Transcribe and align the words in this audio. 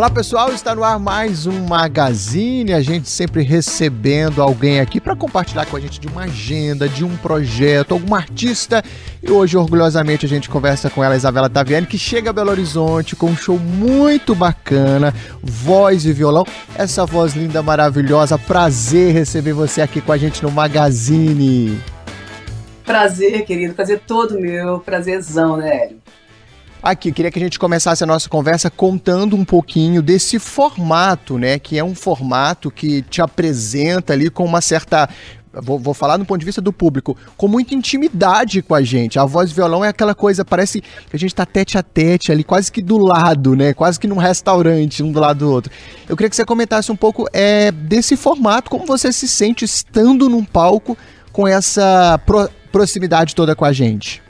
Olá 0.00 0.08
pessoal, 0.08 0.50
está 0.50 0.74
no 0.74 0.82
ar 0.82 0.98
mais 0.98 1.46
um 1.46 1.66
Magazine, 1.66 2.72
a 2.72 2.80
gente 2.80 3.06
sempre 3.06 3.42
recebendo 3.42 4.40
alguém 4.40 4.80
aqui 4.80 4.98
para 4.98 5.14
compartilhar 5.14 5.66
com 5.66 5.76
a 5.76 5.80
gente 5.80 6.00
de 6.00 6.08
uma 6.08 6.22
agenda, 6.22 6.88
de 6.88 7.04
um 7.04 7.14
projeto, 7.18 7.92
algum 7.92 8.14
artista. 8.14 8.82
E 9.22 9.30
hoje, 9.30 9.58
orgulhosamente, 9.58 10.24
a 10.24 10.28
gente 10.28 10.48
conversa 10.48 10.88
com 10.88 11.04
ela, 11.04 11.14
Isabela 11.14 11.50
Taviani, 11.50 11.86
que 11.86 11.98
chega 11.98 12.30
a 12.30 12.32
Belo 12.32 12.50
Horizonte 12.50 13.14
com 13.14 13.26
um 13.26 13.36
show 13.36 13.58
muito 13.58 14.34
bacana, 14.34 15.14
voz 15.42 16.06
e 16.06 16.14
violão. 16.14 16.46
Essa 16.74 17.04
voz 17.04 17.34
linda, 17.34 17.62
maravilhosa, 17.62 18.38
prazer 18.38 19.12
receber 19.12 19.52
você 19.52 19.82
aqui 19.82 20.00
com 20.00 20.12
a 20.12 20.16
gente 20.16 20.42
no 20.42 20.50
Magazine. 20.50 21.78
Prazer, 22.86 23.44
querido, 23.44 23.74
prazer 23.74 24.00
todo 24.06 24.40
meu, 24.40 24.80
prazerzão, 24.80 25.58
né, 25.58 25.84
Hélio? 25.84 25.99
Aqui, 26.82 27.12
queria 27.12 27.30
que 27.30 27.38
a 27.38 27.42
gente 27.42 27.58
começasse 27.58 28.02
a 28.02 28.06
nossa 28.06 28.26
conversa 28.26 28.70
contando 28.70 29.36
um 29.36 29.44
pouquinho 29.44 30.00
desse 30.00 30.38
formato, 30.38 31.36
né? 31.36 31.58
Que 31.58 31.78
é 31.78 31.84
um 31.84 31.94
formato 31.94 32.70
que 32.70 33.02
te 33.02 33.20
apresenta 33.20 34.14
ali 34.14 34.30
com 34.30 34.44
uma 34.44 34.62
certa 34.62 35.08
Vou, 35.52 35.80
vou, 35.80 35.92
falar 35.92 36.16
do 36.16 36.24
ponto 36.24 36.38
de 36.38 36.46
vista 36.46 36.60
do 36.60 36.72
público, 36.72 37.16
com 37.36 37.48
muita 37.48 37.74
intimidade 37.74 38.62
com 38.62 38.72
a 38.72 38.82
gente. 38.82 39.18
A 39.18 39.24
voz 39.24 39.50
e 39.50 39.54
violão 39.54 39.84
é 39.84 39.88
aquela 39.88 40.14
coisa, 40.14 40.44
parece 40.44 40.80
que 40.80 41.16
a 41.16 41.18
gente 41.18 41.34
tá 41.34 41.44
tete 41.44 41.76
a 41.76 41.82
tete 41.82 42.30
ali, 42.30 42.44
quase 42.44 42.70
que 42.70 42.80
do 42.80 42.96
lado, 42.96 43.56
né? 43.56 43.74
Quase 43.74 43.98
que 43.98 44.06
num 44.06 44.16
restaurante, 44.16 45.02
um 45.02 45.10
do 45.10 45.18
lado 45.18 45.40
do 45.40 45.50
outro. 45.50 45.72
Eu 46.08 46.16
queria 46.16 46.30
que 46.30 46.36
você 46.36 46.44
comentasse 46.44 46.92
um 46.92 46.96
pouco 46.96 47.26
é, 47.32 47.72
desse 47.72 48.16
formato, 48.16 48.70
como 48.70 48.86
você 48.86 49.12
se 49.12 49.26
sente 49.26 49.64
estando 49.64 50.28
num 50.28 50.44
palco 50.44 50.96
com 51.32 51.48
essa 51.48 52.16
pro, 52.24 52.48
proximidade 52.70 53.34
toda 53.34 53.56
com 53.56 53.64
a 53.64 53.72
gente. 53.72 54.22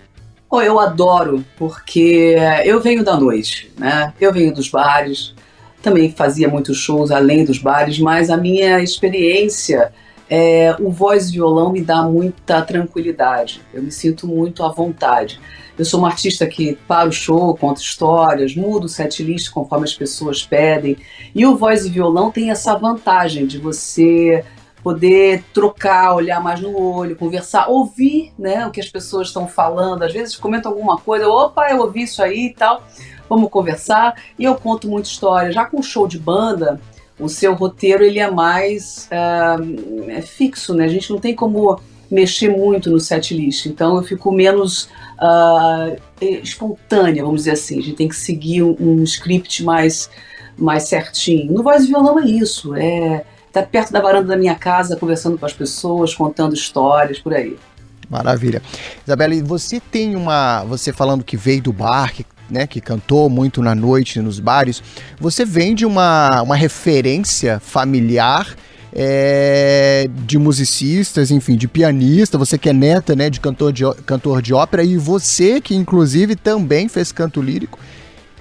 Oh, 0.53 0.61
eu 0.61 0.81
adoro, 0.81 1.45
porque 1.57 2.35
eu 2.65 2.81
venho 2.81 3.05
da 3.05 3.17
noite, 3.17 3.71
né? 3.79 4.13
Eu 4.21 4.33
venho 4.33 4.53
dos 4.53 4.69
bares, 4.69 5.33
também 5.81 6.11
fazia 6.11 6.49
muitos 6.49 6.77
shows 6.77 7.13
além 7.13 7.45
dos 7.45 7.59
bares, 7.59 8.01
mas 8.01 8.31
a 8.31 8.37
minha 8.37 8.81
experiência, 8.81 9.93
é, 10.29 10.75
o 10.81 10.91
voz 10.91 11.29
e 11.29 11.35
violão 11.35 11.71
me 11.71 11.81
dá 11.81 12.03
muita 12.03 12.63
tranquilidade. 12.63 13.63
Eu 13.73 13.81
me 13.81 13.93
sinto 13.93 14.27
muito 14.27 14.65
à 14.65 14.69
vontade. 14.71 15.41
Eu 15.79 15.85
sou 15.85 16.01
uma 16.01 16.09
artista 16.09 16.45
que 16.49 16.77
para 16.89 17.09
o 17.09 17.13
show, 17.13 17.57
conta 17.57 17.81
histórias, 17.81 18.57
mudo 18.57 18.87
o 18.87 18.89
set 18.89 19.23
list 19.23 19.51
conforme 19.51 19.85
as 19.85 19.95
pessoas 19.95 20.43
pedem. 20.43 20.97
E 21.33 21.47
o 21.47 21.57
voz 21.57 21.87
e 21.87 21.91
violão 21.91 22.31
tem 22.33 22.51
essa 22.51 22.77
vantagem 22.77 23.47
de 23.47 23.57
você 23.57 24.45
poder 24.83 25.45
trocar, 25.53 26.15
olhar 26.15 26.41
mais 26.41 26.61
no 26.61 26.79
olho, 26.79 27.17
conversar, 27.17 27.69
ouvir 27.69 28.33
né, 28.39 28.67
o 28.67 28.71
que 28.71 28.81
as 28.81 28.89
pessoas 28.89 29.29
estão 29.29 29.47
falando. 29.47 30.03
Às 30.03 30.13
vezes 30.13 30.37
comentam 30.37 30.73
alguma 30.73 30.99
coisa, 30.99 31.29
opa, 31.29 31.69
eu 31.71 31.81
ouvi 31.81 32.03
isso 32.03 32.23
aí 32.23 32.47
e 32.47 32.55
tal, 32.55 32.83
vamos 33.29 33.51
conversar. 33.51 34.15
E 34.39 34.45
eu 34.45 34.55
conto 34.55 34.89
muita 34.89 35.09
história. 35.09 35.53
Já 35.53 35.65
com 35.65 35.83
show 35.83 36.07
de 36.07 36.19
banda, 36.19 36.81
o 37.19 37.29
seu 37.29 37.55
roteiro 37.55 38.03
ele 38.03 38.19
é 38.19 38.31
mais 38.31 39.09
uh, 39.13 40.11
é 40.11 40.23
fixo, 40.23 40.75
né? 40.75 40.85
A 40.85 40.89
gente 40.89 41.11
não 41.11 41.19
tem 41.19 41.35
como 41.35 41.79
mexer 42.11 42.49
muito 42.49 42.91
no 42.91 42.99
set 42.99 43.33
list, 43.35 43.67
então 43.67 43.97
eu 43.97 44.03
fico 44.03 44.33
menos 44.33 44.89
uh, 45.21 45.97
espontânea, 46.21 47.23
vamos 47.23 47.43
dizer 47.43 47.53
assim. 47.53 47.79
A 47.79 47.83
gente 47.83 47.97
tem 47.97 48.09
que 48.09 48.17
seguir 48.17 48.63
um, 48.63 49.03
script 49.05 49.63
mais, 49.63 50.11
mais 50.59 50.85
certinho. 50.85 51.53
No 51.53 51.63
voz 51.63 51.85
e 51.85 51.89
violão 51.89 52.19
é 52.19 52.25
isso, 52.25 52.75
é 52.75 53.25
tá 53.53 53.63
perto 53.63 53.93
da 53.93 54.01
varanda 54.01 54.29
da 54.29 54.37
minha 54.37 54.55
casa, 54.55 54.97
conversando 54.97 55.39
com 55.39 55.47
as 55.47 55.53
pessoas, 55.53 56.15
contando 56.15 56.55
histórias, 56.55 57.19
por 57.19 57.35
aí. 57.35 57.57
Maravilha. 58.09 58.61
Isabela, 59.07 59.35
você 59.45 59.81
tem 59.81 60.17
uma. 60.17 60.65
Você 60.65 60.93
falando 60.93 61.23
que 61.23 61.37
veio 61.37 61.63
do 61.63 61.73
bar, 61.73 62.13
que, 62.13 62.27
né, 62.51 62.67
que 62.67 62.81
cantou 62.81 63.31
muito 63.31 63.63
na 63.63 63.73
noite 63.73 64.21
nos 64.21 64.41
bares, 64.41 64.83
você 65.19 65.45
vem 65.45 65.75
de 65.75 65.87
uma, 65.87 66.43
uma 66.43 66.57
referência 66.57 67.61
familiar. 67.61 68.57
É, 68.93 70.11
de 70.27 70.37
musicistas, 70.37 71.31
enfim, 71.31 71.55
de 71.55 71.69
pianista, 71.69 72.37
você 72.37 72.59
que 72.59 72.69
é 72.69 72.73
neta, 72.73 73.15
né, 73.15 73.31
de 73.31 73.39
cantor 73.39 73.73
de, 73.73 73.85
cantor 74.05 74.43
de 74.43 74.53
ópera, 74.53 74.83
e 74.83 74.97
você 74.97 75.61
que 75.61 75.77
inclusive 75.77 76.35
também 76.35 76.89
fez 76.89 77.13
canto 77.13 77.41
lírico, 77.41 77.79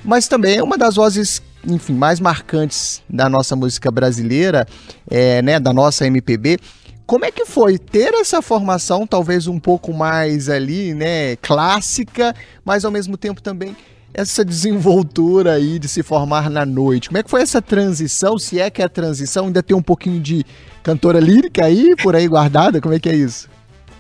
mas 0.04 0.28
também 0.28 0.58
é 0.58 0.64
uma 0.64 0.76
das 0.76 0.96
vozes 0.96 1.40
enfim, 1.68 1.94
mais 1.94 2.20
marcantes 2.20 3.02
da 3.10 3.30
nossa 3.30 3.56
música 3.56 3.92
brasileira, 3.92 4.66
é, 5.10 5.42
né, 5.42 5.60
da 5.60 5.74
nossa 5.74 6.06
MPB. 6.06 6.58
Como 7.06 7.26
é 7.26 7.32
que 7.32 7.46
foi 7.46 7.78
ter 7.78 8.14
essa 8.14 8.42
formação, 8.42 9.08
talvez 9.08 9.48
um 9.48 9.60
pouco 9.60 9.92
mais 9.92 10.48
ali, 10.48 10.94
né, 10.94 11.36
clássica, 11.38 12.36
mas 12.64 12.86
ao 12.86 12.92
mesmo 12.92 13.18
tempo 13.18 13.42
também 13.42 13.76
essa 14.14 14.44
desenvoltura 14.44 15.54
aí 15.54 15.80
de 15.80 15.88
se 15.88 16.04
formar 16.04 16.50
na 16.50 16.66
noite? 16.66 17.10
Como 17.10 17.18
é 17.18 17.24
que 17.24 17.30
foi 17.30 17.42
essa 17.42 17.62
transição? 17.62 18.38
Se 18.38 18.60
é 18.60 18.70
que 18.70 18.82
é 18.82 18.86
a 18.86 18.90
transição, 18.90 19.46
ainda 19.46 19.64
tem 19.64 19.76
um 19.76 19.82
pouquinho 19.82 20.20
de 20.20 20.46
cantora 20.84 21.20
lírica 21.20 21.66
aí, 21.66 21.96
por 21.96 22.16
aí 22.16 22.28
guardada? 22.28 22.82
Como 22.82 22.94
é 22.94 23.00
que 23.00 23.10
é 23.10 23.16
isso? 23.16 23.50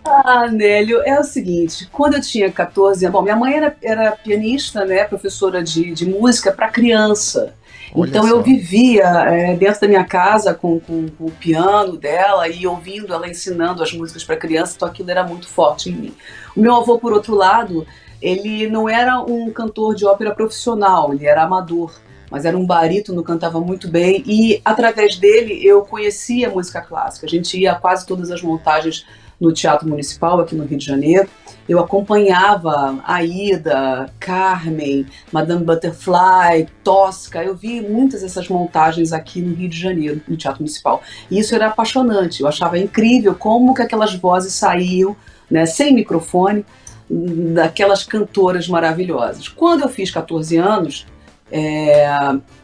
Ah, 0.10 0.48
Nélio, 0.52 1.02
é 1.04 1.20
o 1.20 1.24
seguinte, 1.24 1.88
quando 1.92 2.16
eu 2.16 2.22
tinha 2.22 2.52
14 2.52 3.06
anos, 3.06 3.14
bom, 3.14 3.22
minha 3.22 3.36
mãe 3.36 3.56
era, 3.56 3.76
era 3.82 4.12
pianista, 4.12 4.84
né, 4.84 5.04
professora 5.04 5.64
de, 5.64 5.92
de 5.94 6.06
música 6.08 6.52
para 6.52 6.68
criança. 6.70 7.54
Olha 7.94 8.10
então 8.10 8.24
só. 8.24 8.30
eu 8.30 8.42
vivia 8.42 9.04
é, 9.04 9.56
dentro 9.56 9.82
da 9.82 9.88
minha 9.88 10.04
casa 10.04 10.54
com, 10.54 10.80
com, 10.80 11.08
com, 11.10 11.26
o 11.26 11.32
piano 11.32 11.98
dela 11.98 12.48
e 12.48 12.66
ouvindo 12.68 13.14
ela 13.14 13.28
ensinando 13.28 13.82
as 13.82 13.94
músicas 13.94 14.24
para 14.24 14.36
criança, 14.36 14.74
então 14.76 14.88
aquilo 14.88 15.10
era 15.10 15.24
muito 15.24 15.48
forte 15.48 15.90
em 15.90 15.94
mim. 15.94 16.14
O 16.56 16.60
meu 16.60 16.76
avô, 16.76 17.00
por 17.00 17.14
outro 17.14 17.36
lado, 17.36 17.86
ele 18.22 18.68
não 18.68 18.88
era 18.90 19.22
um 19.22 19.52
cantor 19.52 19.96
de 19.96 20.06
ópera 20.06 20.34
profissional, 20.34 21.14
ele 21.14 21.26
era 21.26 21.44
amador 21.44 21.92
mas 22.30 22.46
era 22.46 22.58
um 22.58 22.66
barítono, 22.66 23.24
cantava 23.24 23.60
muito 23.60 23.88
bem 23.90 24.24
e 24.26 24.62
através 24.64 25.16
dele 25.16 25.66
eu 25.66 25.82
conhecia 25.82 26.50
música 26.50 26.82
clássica. 26.82 27.26
A 27.26 27.30
gente 27.30 27.58
ia 27.60 27.72
a 27.72 27.76
quase 27.76 28.06
todas 28.06 28.30
as 28.30 28.42
montagens 28.42 29.06
no 29.40 29.54
Teatro 29.54 29.88
Municipal 29.88 30.40
aqui 30.42 30.56
no 30.56 30.66
Rio 30.66 30.78
de 30.78 30.86
Janeiro. 30.86 31.30
Eu 31.68 31.80
acompanhava 31.80 33.00
Aida, 33.06 34.12
Carmen, 34.20 35.06
Madame 35.32 35.64
Butterfly, 35.64 36.68
Tosca. 36.84 37.44
Eu 37.44 37.56
vi 37.56 37.80
muitas 37.80 38.22
dessas 38.22 38.50
montagens 38.50 39.14
aqui 39.14 39.42
no 39.42 39.56
Rio 39.56 39.70
de 39.70 39.80
Janeiro, 39.80 40.22
no 40.28 40.36
Teatro 40.36 40.62
Municipal. 40.62 41.02
E 41.30 41.40
isso 41.40 41.56
era 41.56 41.68
apaixonante. 41.68 42.42
Eu 42.42 42.48
achava 42.48 42.78
incrível 42.78 43.36
como 43.36 43.74
que 43.74 43.82
aquelas 43.82 44.14
vozes 44.16 44.54
saíam, 44.54 45.16
né, 45.50 45.66
sem 45.66 45.94
microfone, 45.94 46.66
daquelas 47.10 48.04
cantoras 48.04 48.68
maravilhosas. 48.68 49.48
Quando 49.48 49.82
eu 49.82 49.90
fiz 49.90 50.12
14 50.12 50.58
anos, 50.58 51.08
é, 51.52 52.08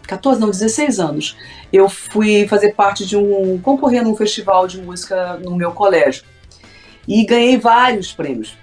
14 0.03 0.39
não, 0.39 0.49
16 0.49 0.99
anos, 0.99 1.37
eu 1.73 1.89
fui 1.89 2.47
fazer 2.47 2.73
parte 2.73 3.05
de 3.05 3.17
um 3.17 3.59
concorrer 3.59 4.03
num 4.03 4.15
festival 4.15 4.67
de 4.67 4.79
música 4.79 5.39
no 5.43 5.55
meu 5.55 5.71
colégio 5.71 6.23
e 7.07 7.25
ganhei 7.25 7.57
vários 7.57 8.11
prêmios 8.11 8.55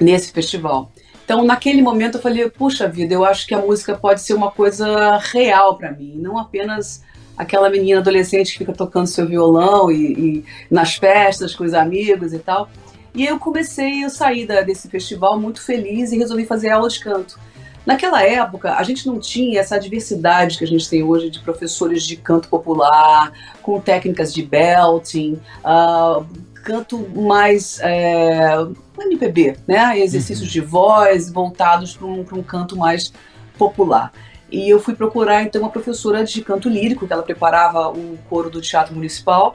nesse 0.00 0.32
festival. 0.32 0.92
Então, 1.24 1.44
naquele 1.44 1.82
momento, 1.82 2.18
eu 2.18 2.22
falei: 2.22 2.48
puxa 2.48 2.88
vida, 2.88 3.12
eu 3.12 3.24
acho 3.24 3.46
que 3.46 3.54
a 3.54 3.58
música 3.58 3.96
pode 3.96 4.20
ser 4.20 4.34
uma 4.34 4.50
coisa 4.50 5.18
real 5.18 5.76
para 5.76 5.92
mim, 5.92 6.14
não 6.16 6.38
apenas 6.38 7.04
aquela 7.36 7.68
menina 7.68 8.00
adolescente 8.00 8.52
que 8.52 8.58
fica 8.58 8.72
tocando 8.72 9.06
seu 9.06 9.26
violão 9.26 9.90
e, 9.90 10.12
e, 10.12 10.44
nas 10.70 10.94
festas 10.94 11.54
com 11.54 11.64
os 11.64 11.74
amigos 11.74 12.32
e 12.32 12.38
tal. 12.38 12.68
E 13.14 13.24
eu 13.24 13.38
comecei, 13.38 14.04
eu 14.04 14.10
saí 14.10 14.46
da, 14.46 14.60
desse 14.62 14.88
festival 14.88 15.38
muito 15.38 15.62
feliz 15.62 16.12
e 16.12 16.18
resolvi 16.18 16.46
fazer 16.46 16.70
aula 16.70 16.88
de 16.88 17.00
canto. 17.00 17.38
Naquela 17.84 18.22
época, 18.22 18.74
a 18.74 18.82
gente 18.82 19.06
não 19.06 19.20
tinha 19.20 19.60
essa 19.60 19.78
diversidade 19.78 20.58
que 20.58 20.64
a 20.64 20.66
gente 20.66 20.88
tem 20.88 21.02
hoje 21.02 21.30
de 21.30 21.38
professores 21.40 22.02
de 22.04 22.16
canto 22.16 22.48
popular, 22.48 23.32
com 23.62 23.80
técnicas 23.80 24.34
de 24.34 24.42
belting, 24.42 25.40
uh, 25.64 26.26
canto 26.66 27.08
mais 27.14 27.78
é, 27.80 28.56
MPB, 29.00 29.56
né? 29.68 29.96
Exercícios 30.00 30.48
uhum. 30.48 30.52
de 30.52 30.60
voz 30.60 31.30
voltados 31.30 31.96
para 31.96 32.06
um, 32.08 32.26
um 32.32 32.42
canto 32.42 32.76
mais 32.76 33.12
popular. 33.56 34.12
E 34.50 34.68
eu 34.68 34.80
fui 34.80 34.94
procurar 34.94 35.44
então 35.44 35.62
uma 35.62 35.70
professora 35.70 36.24
de 36.24 36.42
canto 36.42 36.68
lírico, 36.68 37.06
que 37.06 37.12
ela 37.12 37.22
preparava 37.22 37.88
o 37.88 38.18
coro 38.28 38.50
do 38.50 38.60
Teatro 38.60 38.94
Municipal. 38.94 39.54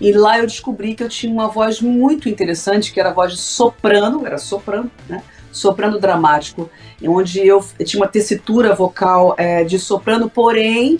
E 0.00 0.12
lá 0.12 0.38
eu 0.38 0.46
descobri 0.46 0.94
que 0.94 1.04
eu 1.04 1.08
tinha 1.08 1.32
uma 1.32 1.46
voz 1.46 1.80
muito 1.80 2.28
interessante, 2.28 2.92
que 2.92 2.98
era 2.98 3.10
a 3.10 3.12
voz 3.12 3.32
de 3.32 3.38
soprano, 3.38 4.26
era 4.26 4.38
soprano, 4.38 4.90
né? 5.08 5.22
Soprano 5.52 5.98
dramático, 5.98 6.70
onde 7.04 7.46
eu 7.46 7.64
tinha 7.84 8.00
uma 8.00 8.08
tessitura 8.08 8.74
vocal 8.74 9.34
é, 9.36 9.64
de 9.64 9.78
soprano, 9.78 10.30
porém 10.30 10.98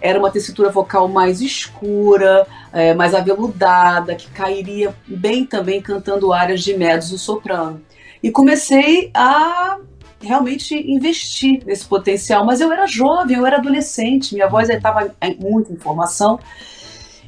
era 0.00 0.18
uma 0.18 0.30
tessitura 0.30 0.70
vocal 0.70 1.08
mais 1.08 1.40
escura, 1.40 2.46
é, 2.72 2.94
mais 2.94 3.14
aveludada, 3.14 4.14
que 4.14 4.28
cairia 4.30 4.94
bem 5.06 5.44
também 5.44 5.80
cantando 5.80 6.32
áreas 6.32 6.62
de 6.62 6.76
mezzo 6.76 7.18
soprano. 7.18 7.80
E 8.22 8.30
comecei 8.30 9.10
a 9.14 9.78
realmente 10.20 10.74
investir 10.74 11.62
nesse 11.64 11.84
potencial, 11.84 12.44
mas 12.44 12.60
eu 12.60 12.72
era 12.72 12.86
jovem, 12.86 13.36
eu 13.36 13.46
era 13.46 13.56
adolescente, 13.56 14.34
minha 14.34 14.48
voz 14.48 14.68
estava 14.68 15.14
em 15.22 15.36
muita 15.36 15.72
informação. 15.72 16.38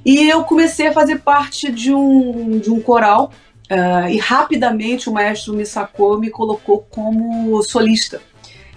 E 0.05 0.29
eu 0.29 0.45
comecei 0.45 0.89
a 0.89 0.93
fazer 0.93 1.19
parte 1.21 1.71
de 1.71 1.93
um, 1.93 2.59
de 2.59 2.71
um 2.71 2.81
coral 2.81 3.31
Uh, 3.71 4.09
e 4.09 4.17
rapidamente 4.17 5.11
o 5.11 5.13
maestro 5.13 5.53
me 5.53 5.67
sacou, 5.67 6.19
me 6.19 6.31
colocou 6.31 6.87
como 6.89 7.63
solista. 7.63 8.19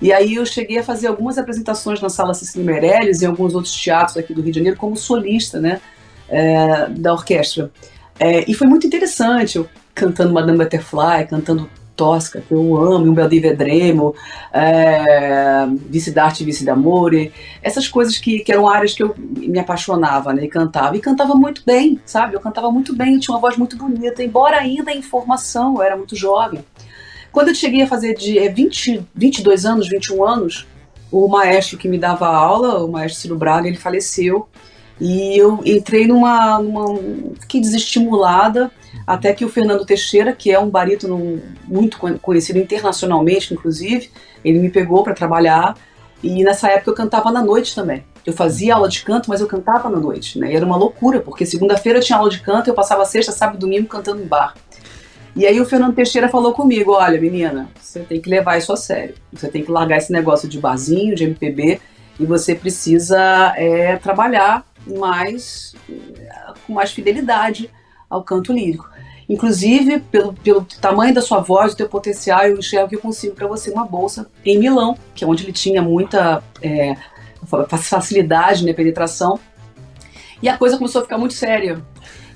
E 0.01 0.11
aí 0.11 0.35
eu 0.35 0.45
cheguei 0.45 0.79
a 0.79 0.83
fazer 0.83 1.07
algumas 1.07 1.37
apresentações 1.37 2.01
na 2.01 2.09
Sala 2.09 2.33
Cecília 2.33 2.65
Meirelles 2.65 3.21
e 3.21 3.25
em 3.25 3.27
alguns 3.27 3.53
outros 3.53 3.73
teatros 3.73 4.17
aqui 4.17 4.33
do 4.33 4.41
Rio 4.41 4.51
de 4.51 4.57
Janeiro 4.57 4.77
como 4.77 4.97
solista, 4.97 5.59
né, 5.59 5.79
é, 6.27 6.87
da 6.89 7.13
orquestra. 7.13 7.71
É, 8.19 8.49
e 8.49 8.53
foi 8.53 8.67
muito 8.67 8.87
interessante, 8.87 9.57
eu 9.57 9.67
cantando 9.93 10.33
Madame 10.33 10.57
Butterfly, 10.57 11.27
cantando 11.29 11.69
Tosca, 11.95 12.41
que 12.41 12.51
eu 12.51 12.77
amo, 12.77 13.11
um 13.11 13.13
Beldi 13.13 13.39
Vedremo, 13.39 14.15
é, 14.51 15.67
Vice 15.87 16.11
d'Arte 16.11 16.43
Vice 16.43 16.65
d'Amore, 16.65 17.31
essas 17.61 17.87
coisas 17.87 18.17
que, 18.17 18.39
que 18.39 18.51
eram 18.51 18.67
áreas 18.67 18.93
que 18.93 19.03
eu 19.03 19.13
me 19.17 19.59
apaixonava, 19.59 20.33
né, 20.33 20.45
e 20.45 20.47
cantava. 20.47 20.97
E 20.97 20.99
cantava 20.99 21.35
muito 21.35 21.61
bem, 21.63 21.99
sabe? 22.03 22.35
Eu 22.35 22.39
cantava 22.39 22.71
muito 22.71 22.95
bem, 22.95 23.19
tinha 23.19 23.35
uma 23.35 23.41
voz 23.41 23.55
muito 23.55 23.77
bonita, 23.77 24.23
embora 24.23 24.57
ainda 24.57 24.91
em 24.91 25.03
formação, 25.03 25.75
eu 25.75 25.83
era 25.83 25.95
muito 25.95 26.15
jovem. 26.15 26.65
Quando 27.31 27.49
eu 27.49 27.55
cheguei 27.55 27.81
a 27.81 27.87
fazer 27.87 28.13
de 28.13 28.37
é, 28.37 28.49
20, 28.49 29.05
22 29.15 29.65
anos, 29.65 29.87
21 29.87 30.23
anos, 30.25 30.67
o 31.11 31.27
maestro 31.27 31.77
que 31.77 31.87
me 31.87 31.97
dava 31.97 32.27
aula, 32.27 32.83
o 32.83 32.91
maestro 32.91 33.21
Ciro 33.21 33.37
Braga, 33.37 33.67
ele 33.67 33.77
faleceu. 33.77 34.47
E 34.99 35.37
eu 35.37 35.59
entrei 35.65 36.05
numa. 36.05 36.59
numa 36.59 36.99
fiquei 37.39 37.59
desestimulada, 37.59 38.69
até 39.07 39.33
que 39.33 39.43
o 39.43 39.49
Fernando 39.49 39.85
Teixeira, 39.85 40.31
que 40.31 40.51
é 40.51 40.59
um 40.59 40.69
barítono 40.69 41.41
muito 41.67 41.97
conhecido 42.21 42.59
internacionalmente, 42.59 43.53
inclusive, 43.53 44.11
ele 44.45 44.59
me 44.59 44.69
pegou 44.69 45.03
para 45.03 45.13
trabalhar. 45.13 45.75
E 46.21 46.43
nessa 46.43 46.69
época 46.69 46.91
eu 46.91 46.95
cantava 46.95 47.31
na 47.31 47.41
noite 47.41 47.73
também. 47.73 48.03
Eu 48.23 48.33
fazia 48.33 48.75
aula 48.75 48.87
de 48.87 49.01
canto, 49.01 49.27
mas 49.27 49.41
eu 49.41 49.47
cantava 49.47 49.89
na 49.89 49.99
noite, 49.99 50.37
né? 50.37 50.51
E 50.53 50.55
era 50.55 50.63
uma 50.63 50.77
loucura, 50.77 51.19
porque 51.19 51.47
segunda-feira 51.47 51.97
eu 51.97 52.03
tinha 52.03 52.19
aula 52.19 52.29
de 52.29 52.39
canto 52.39 52.67
e 52.67 52.69
eu 52.69 52.75
passava 52.75 53.03
sexta, 53.03 53.31
sábado 53.31 53.57
e 53.57 53.59
domingo 53.59 53.87
cantando 53.87 54.21
em 54.21 54.27
bar. 54.27 54.53
E 55.35 55.45
aí 55.45 55.59
o 55.61 55.65
Fernando 55.65 55.95
Teixeira 55.95 56.27
falou 56.27 56.53
comigo, 56.53 56.91
olha, 56.91 57.19
menina, 57.19 57.69
você 57.79 58.01
tem 58.01 58.19
que 58.19 58.29
levar 58.29 58.57
isso 58.57 58.73
a 58.73 58.77
sério. 58.77 59.15
Você 59.31 59.47
tem 59.47 59.63
que 59.63 59.71
largar 59.71 59.97
esse 59.97 60.11
negócio 60.11 60.47
de 60.47 60.59
barzinho, 60.59 61.15
de 61.15 61.23
MPB, 61.23 61.79
e 62.19 62.25
você 62.25 62.53
precisa 62.53 63.53
é, 63.55 63.95
trabalhar 63.95 64.65
mais 64.85 65.73
com 66.65 66.73
mais 66.73 66.91
fidelidade 66.91 67.69
ao 68.09 68.23
canto 68.23 68.51
lírico. 68.51 68.89
Inclusive, 69.29 70.01
pelo, 70.01 70.33
pelo 70.33 70.65
tamanho 70.81 71.13
da 71.13 71.21
sua 71.21 71.39
voz, 71.39 71.73
do 71.73 71.77
teu 71.77 71.87
potencial, 71.87 72.43
eu 72.43 72.57
enxergo 72.57 72.89
que 72.89 72.95
eu 72.95 72.99
consigo 72.99 73.33
para 73.33 73.47
você 73.47 73.71
uma 73.71 73.85
bolsa 73.85 74.29
em 74.45 74.59
Milão, 74.59 74.97
que 75.15 75.23
é 75.23 75.27
onde 75.27 75.43
ele 75.43 75.53
tinha 75.53 75.81
muita 75.81 76.43
é, 76.61 76.97
facilidade, 77.79 78.65
né, 78.65 78.73
penetração. 78.73 79.39
E 80.41 80.49
a 80.49 80.57
coisa 80.57 80.77
começou 80.77 80.99
a 80.99 81.03
ficar 81.03 81.17
muito 81.17 81.33
séria. 81.33 81.81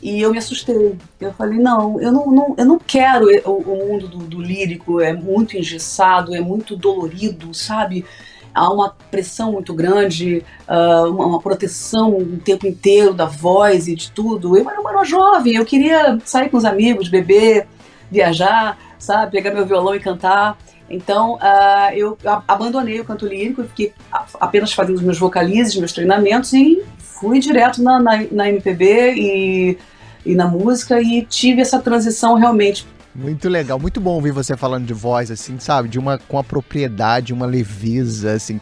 E 0.06 0.22
eu 0.22 0.32
me 0.32 0.38
assustei. 0.38 0.96
Eu 1.20 1.34
falei, 1.34 1.58
não, 1.58 2.00
eu 2.00 2.12
não, 2.12 2.28
não 2.32 2.56
eu 2.60 2.64
não 2.64 2.78
quero 2.78 3.26
o, 3.44 3.58
o 3.58 3.88
mundo 3.88 4.08
do, 4.08 4.20
do 4.20 4.40
lírico, 4.40 5.02
é 5.02 5.12
muito 5.12 5.58
engessado, 5.58 6.36
é 6.36 6.40
muito 6.40 6.78
dolorido, 6.78 7.52
sabe? 7.56 8.06
há 8.54 8.72
uma 8.72 8.96
pressão 9.12 9.52
muito 9.52 9.74
grande, 9.74 10.46
uh, 10.70 11.10
uma, 11.10 11.26
uma, 11.26 11.42
proteção 11.42 12.16
o 12.18 12.38
tempo 12.38 12.66
inteiro 12.66 13.14
da 13.14 13.26
voz 13.26 13.88
e 13.88 13.96
de 13.96 14.12
tudo. 14.12 14.56
Eu 14.56 14.70
era 14.70 14.80
uma 14.80 15.04
jovem, 15.04 15.56
eu 15.56 15.66
queria 15.66 16.20
sair 16.24 16.50
com 16.50 16.56
os 16.56 16.64
amigos, 16.64 17.10
beber, 17.10 17.68
viajar, 18.10 18.78
sabe, 18.98 19.32
pegar 19.32 19.52
meu 19.52 19.66
violão 19.66 19.94
e 19.94 20.00
cantar. 20.00 20.58
Então 20.88 21.34
uh, 21.34 21.94
eu 21.96 22.16
abandonei 22.48 23.02
o 23.02 23.06
canto 23.06 23.26
lírico, 23.26 23.64
fiquei 23.64 23.92
apenas 24.40 24.72
fazendo 24.72 24.98
os 24.98 25.02
meus 25.02 25.18
vocalizes, 25.18 25.76
meus 25.76 25.92
treinamentos 25.92 26.54
e 26.54 26.82
fui 26.98 27.40
direto 27.40 27.82
na, 27.82 28.00
na, 28.00 28.24
na 28.32 28.50
MPB 28.50 29.14
e, 29.16 29.78
e 30.26 30.36
na 30.36 30.48
música 30.48 31.00
e 31.02 31.22
tive 31.22 31.62
essa 31.62 31.80
transição 31.80 32.36
realmente 32.36 32.86
muito 33.16 33.48
legal, 33.48 33.80
muito 33.80 34.02
bom 34.02 34.12
ouvir 34.12 34.32
você 34.32 34.58
falando 34.58 34.86
de 34.86 34.94
voz, 34.94 35.32
assim, 35.32 35.58
sabe? 35.58 35.88
De 35.88 35.98
uma 35.98 36.18
com 36.18 36.38
a 36.38 36.44
propriedade, 36.44 37.34
uma 37.34 37.46
leveza, 37.46 38.34
assim. 38.34 38.60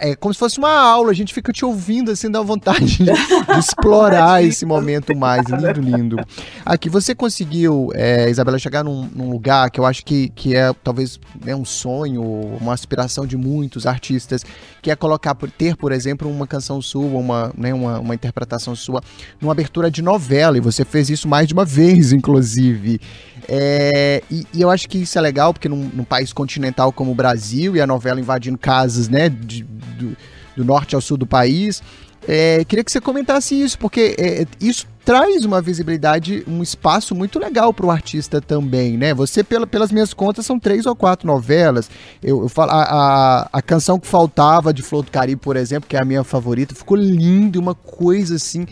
É 0.00 0.14
como 0.14 0.32
se 0.32 0.38
fosse 0.38 0.58
uma 0.58 0.70
aula, 0.70 1.10
a 1.10 1.14
gente 1.14 1.34
fica 1.34 1.52
te 1.52 1.64
ouvindo, 1.64 2.12
assim, 2.12 2.30
dá 2.30 2.40
vontade 2.42 2.98
de, 2.98 3.04
de 3.04 3.58
explorar 3.58 4.44
esse 4.44 4.64
momento 4.64 5.16
mais. 5.16 5.46
Lindo, 5.48 5.80
lindo. 5.80 6.16
Aqui, 6.64 6.88
você 6.88 7.12
conseguiu, 7.12 7.90
é, 7.94 8.30
Isabela, 8.30 8.56
chegar 8.58 8.84
num, 8.84 9.08
num, 9.12 9.30
lugar 9.30 9.68
que 9.70 9.80
eu 9.80 9.86
acho 9.86 10.04
que, 10.04 10.28
que 10.28 10.54
é 10.54 10.72
talvez 10.84 11.18
né, 11.44 11.54
um 11.54 11.64
sonho, 11.64 12.22
uma 12.22 12.72
aspiração 12.72 13.26
de 13.26 13.36
muitos 13.36 13.84
artistas, 13.84 14.44
que 14.80 14.92
é 14.92 14.96
colocar, 14.96 15.34
ter, 15.58 15.76
por 15.76 15.90
exemplo, 15.90 16.30
uma 16.30 16.46
canção 16.46 16.80
sua, 16.80 17.18
uma, 17.18 17.52
né, 17.56 17.74
uma, 17.74 17.98
uma 17.98 18.14
interpretação 18.14 18.76
sua, 18.76 19.02
numa 19.40 19.52
abertura 19.52 19.90
de 19.90 20.02
novela, 20.02 20.56
e 20.56 20.60
você 20.60 20.84
fez 20.84 21.10
isso 21.10 21.26
mais 21.26 21.48
de 21.48 21.54
uma 21.54 21.64
vez, 21.64 22.12
inclusive. 22.12 23.00
É, 23.48 24.22
e, 24.30 24.46
e, 24.52 24.60
eu 24.60 24.70
acho 24.70 24.88
que 24.88 24.98
isso 24.98 25.16
é 25.18 25.20
legal, 25.20 25.52
porque 25.52 25.68
num, 25.68 25.90
num, 25.94 26.04
país 26.04 26.32
continental 26.32 26.92
como 26.92 27.12
o 27.12 27.14
Brasil, 27.14 27.76
e 27.76 27.80
a 27.80 27.86
novela 27.86 28.20
invadindo 28.20 28.58
casas, 28.58 29.08
né, 29.08 29.28
de, 29.28 29.62
do, 29.62 30.16
do, 30.56 30.64
norte 30.64 30.94
ao 30.94 31.00
sul 31.00 31.16
do 31.16 31.26
país, 31.26 31.82
é, 32.26 32.64
queria 32.64 32.82
que 32.82 32.90
você 32.90 33.00
comentasse 33.00 33.60
isso, 33.60 33.78
porque 33.78 34.16
é, 34.18 34.44
isso 34.60 34.86
traz 35.04 35.44
uma 35.44 35.62
visibilidade, 35.62 36.42
um 36.48 36.60
espaço 36.60 37.14
muito 37.14 37.38
legal 37.38 37.72
para 37.72 37.86
o 37.86 37.90
artista 37.92 38.40
também, 38.40 38.96
né? 38.96 39.14
Você, 39.14 39.44
pela, 39.44 39.64
pelas 39.64 39.92
minhas 39.92 40.12
contas, 40.12 40.44
são 40.44 40.58
três 40.58 40.84
ou 40.84 40.96
quatro 40.96 41.24
novelas. 41.28 41.88
Eu, 42.20 42.42
eu 42.42 42.48
falo, 42.48 42.72
a, 42.72 42.82
a, 42.82 43.48
a, 43.52 43.62
canção 43.62 44.00
que 44.00 44.08
faltava 44.08 44.74
de 44.74 44.82
Flor 44.82 45.04
do 45.04 45.12
Caribe, 45.12 45.40
por 45.40 45.56
exemplo, 45.56 45.88
que 45.88 45.96
é 45.96 46.00
a 46.00 46.04
minha 46.04 46.24
favorita, 46.24 46.74
ficou 46.74 46.96
linda, 46.96 47.60
uma 47.60 47.76
coisa 47.76 48.34
assim 48.34 48.66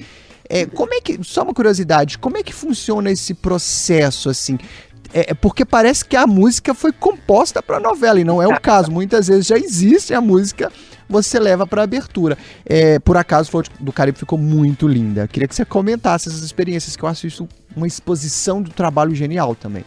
é, 0.48 0.66
como 0.66 0.92
é 0.94 1.00
que, 1.00 1.18
só 1.22 1.42
uma 1.42 1.54
curiosidade, 1.54 2.18
como 2.18 2.36
é 2.36 2.42
que 2.42 2.52
funciona 2.52 3.10
esse 3.10 3.34
processo 3.34 4.28
assim? 4.28 4.58
É, 5.12 5.30
é 5.30 5.34
porque 5.34 5.64
parece 5.64 6.04
que 6.04 6.16
a 6.16 6.26
música 6.26 6.74
foi 6.74 6.92
composta 6.92 7.62
para 7.62 7.80
novela 7.80 8.20
e 8.20 8.24
não 8.24 8.42
é 8.42 8.48
o 8.48 8.60
caso. 8.60 8.90
Muitas 8.90 9.28
vezes 9.28 9.46
já 9.46 9.56
existe 9.56 10.12
a 10.12 10.20
música, 10.20 10.70
você 11.08 11.38
leva 11.38 11.66
para 11.66 11.82
abertura. 11.82 12.36
É, 12.66 12.98
por 12.98 13.16
acaso, 13.16 13.50
Flor 13.50 13.66
do 13.80 13.92
Caribe 13.92 14.18
ficou 14.18 14.38
muito 14.38 14.88
linda. 14.88 15.28
Queria 15.28 15.48
que 15.48 15.54
você 15.54 15.64
comentasse 15.64 16.28
essas 16.28 16.42
experiências, 16.42 16.96
que 16.96 17.02
eu 17.02 17.08
acho 17.08 17.26
isso 17.26 17.48
uma 17.76 17.86
exposição 17.86 18.60
do 18.60 18.70
trabalho 18.70 19.14
genial 19.14 19.54
também. 19.54 19.84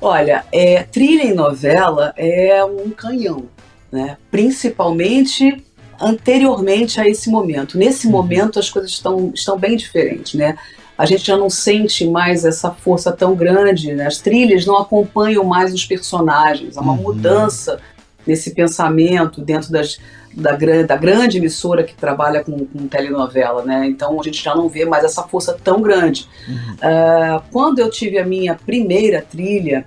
Olha, 0.00 0.44
é, 0.50 0.82
trilha 0.82 1.22
em 1.22 1.34
novela 1.34 2.12
é 2.16 2.64
um 2.64 2.90
canhão, 2.90 3.44
né? 3.90 4.16
Principalmente 4.32 5.64
anteriormente 6.02 7.00
a 7.00 7.08
esse 7.08 7.30
momento. 7.30 7.78
Nesse 7.78 8.06
uhum. 8.06 8.12
momento 8.12 8.58
as 8.58 8.68
coisas 8.68 8.90
estão, 8.90 9.30
estão 9.34 9.58
bem 9.58 9.76
diferentes, 9.76 10.34
né? 10.34 10.56
A 10.96 11.06
gente 11.06 11.26
já 11.26 11.36
não 11.36 11.48
sente 11.48 12.06
mais 12.06 12.44
essa 12.44 12.70
força 12.70 13.10
tão 13.10 13.34
grande, 13.34 13.92
né? 13.94 14.06
as 14.06 14.18
trilhas 14.18 14.66
não 14.66 14.76
acompanham 14.76 15.42
mais 15.42 15.72
os 15.72 15.84
personagens, 15.84 16.76
há 16.76 16.80
uma 16.80 16.92
uhum. 16.92 17.02
mudança 17.02 17.80
nesse 18.26 18.54
pensamento 18.54 19.40
dentro 19.40 19.72
das, 19.72 19.98
da, 20.34 20.52
da 20.52 20.96
grande 20.96 21.38
emissora 21.38 21.82
que 21.82 21.94
trabalha 21.94 22.44
com, 22.44 22.66
com, 22.66 22.86
telenovela, 22.86 23.64
né? 23.64 23.86
Então 23.86 24.20
a 24.20 24.22
gente 24.22 24.42
já 24.42 24.54
não 24.54 24.68
vê 24.68 24.84
mais 24.84 25.04
essa 25.04 25.22
força 25.22 25.56
tão 25.62 25.82
grande. 25.82 26.28
Uhum. 26.48 26.74
Uh, 26.74 27.42
quando 27.50 27.80
eu 27.80 27.90
tive 27.90 28.18
a 28.18 28.24
minha 28.24 28.54
primeira 28.54 29.22
trilha, 29.22 29.86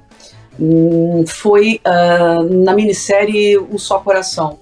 um, 0.59 1.25
foi 1.27 1.81
uh, 1.85 2.63
na 2.63 2.73
minissérie 2.73 3.57
Um 3.57 3.77
Só 3.77 3.99
Coração. 3.99 4.59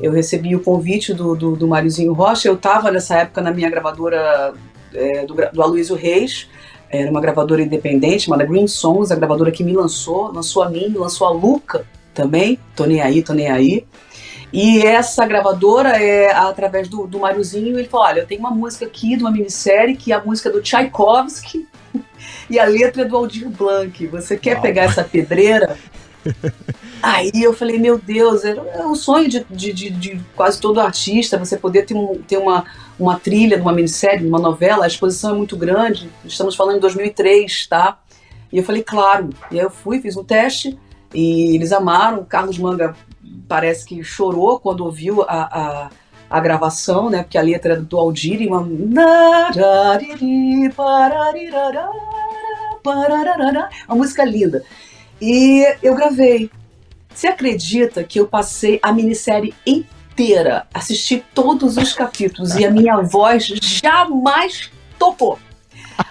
Eu 0.00 0.12
recebi 0.12 0.54
o 0.54 0.60
convite 0.60 1.12
do, 1.12 1.34
do, 1.34 1.56
do 1.56 1.66
Marizinho 1.68 2.12
Rocha. 2.12 2.48
Eu 2.48 2.54
estava 2.54 2.90
nessa 2.90 3.16
época 3.16 3.40
na 3.40 3.50
minha 3.50 3.68
gravadora 3.68 4.54
é, 4.94 5.26
do, 5.26 5.34
do 5.34 5.62
Aloysio 5.62 5.96
Reis, 5.96 6.48
era 6.90 7.10
uma 7.10 7.20
gravadora 7.20 7.62
independente, 7.62 8.24
chamada 8.24 8.44
Green 8.44 8.66
Songs, 8.66 9.12
a 9.12 9.16
gravadora 9.16 9.50
que 9.50 9.62
me 9.62 9.74
lançou, 9.74 10.32
lançou 10.32 10.62
a 10.62 10.70
mim, 10.70 10.92
lançou 10.94 11.26
a 11.26 11.30
Luca 11.30 11.84
também, 12.14 12.58
tô 12.74 12.86
nem 12.86 13.00
aí, 13.00 13.22
tô 13.22 13.34
nem 13.34 13.50
aí. 13.50 13.86
E 14.50 14.80
essa 14.80 15.26
gravadora 15.26 16.02
é 16.02 16.32
através 16.32 16.88
do, 16.88 17.06
do 17.06 17.18
Mariozinho, 17.18 17.78
ele 17.78 17.88
falou: 17.88 18.06
olha, 18.06 18.20
eu 18.20 18.26
tenho 18.26 18.40
uma 18.40 18.50
música 18.50 18.86
aqui 18.86 19.16
de 19.16 19.22
uma 19.22 19.30
minissérie 19.30 19.94
que 19.94 20.12
é 20.12 20.16
a 20.16 20.24
música 20.24 20.50
do 20.50 20.62
Tchaikovsky 20.62 21.68
e 22.48 22.58
a 22.58 22.64
letra 22.64 23.02
é 23.02 23.04
do 23.04 23.16
Aldir 23.16 23.50
Blanc. 23.50 24.06
Você 24.06 24.38
quer 24.38 24.60
pegar 24.62 24.84
essa 24.84 25.04
pedreira 25.04 25.76
Aí 27.02 27.30
eu 27.34 27.52
falei, 27.52 27.78
meu 27.78 27.98
Deus, 27.98 28.44
era 28.44 28.60
é 28.60 28.84
um 28.84 28.94
sonho 28.94 29.28
de, 29.28 29.44
de, 29.50 29.72
de, 29.72 29.90
de, 29.90 30.20
quase 30.34 30.60
todo 30.60 30.80
artista, 30.80 31.38
você 31.38 31.56
poder 31.56 31.86
ter, 31.86 31.94
um, 31.94 32.20
ter 32.22 32.38
uma, 32.38 32.64
uma 32.98 33.18
trilha 33.18 33.56
de 33.56 33.62
uma 33.62 33.72
minissérie, 33.72 34.20
de 34.20 34.26
uma 34.26 34.38
novela, 34.38 34.84
a 34.84 34.88
exposição 34.88 35.30
é 35.30 35.34
muito 35.34 35.56
grande, 35.56 36.10
estamos 36.24 36.56
falando 36.56 36.78
em 36.78 36.80
2003, 36.80 37.66
tá? 37.66 37.98
E 38.52 38.58
eu 38.58 38.64
falei, 38.64 38.82
claro. 38.82 39.30
E 39.50 39.58
aí 39.58 39.64
eu 39.64 39.70
fui, 39.70 40.00
fiz 40.00 40.16
um 40.16 40.24
teste, 40.24 40.78
e 41.14 41.54
eles 41.54 41.72
amaram, 41.72 42.20
o 42.20 42.24
Carlos 42.24 42.58
Manga 42.58 42.94
parece 43.46 43.84
que 43.86 44.02
chorou 44.02 44.58
quando 44.58 44.84
ouviu 44.84 45.22
a, 45.22 45.26
a, 45.26 45.90
a 46.28 46.40
gravação, 46.40 47.08
né? 47.08 47.22
Porque 47.22 47.38
a 47.38 47.42
letra 47.42 47.74
era 47.74 47.82
do 47.82 47.96
Aldir, 47.96 48.42
e 48.42 48.48
uma... 48.48 48.60
Uma 53.86 53.96
música 53.96 54.24
linda. 54.24 54.64
E 55.20 55.64
eu 55.82 55.94
gravei. 55.94 56.50
Você 57.14 57.26
acredita 57.26 58.04
que 58.04 58.20
eu 58.20 58.26
passei 58.26 58.78
a 58.82 58.92
minissérie 58.92 59.54
inteira, 59.66 60.66
assisti 60.72 61.24
todos 61.34 61.76
os 61.76 61.92
capítulos 61.92 62.54
e 62.54 62.64
a 62.64 62.70
minha 62.70 63.00
voz 63.02 63.46
jamais 63.46 64.70
topou? 64.98 65.38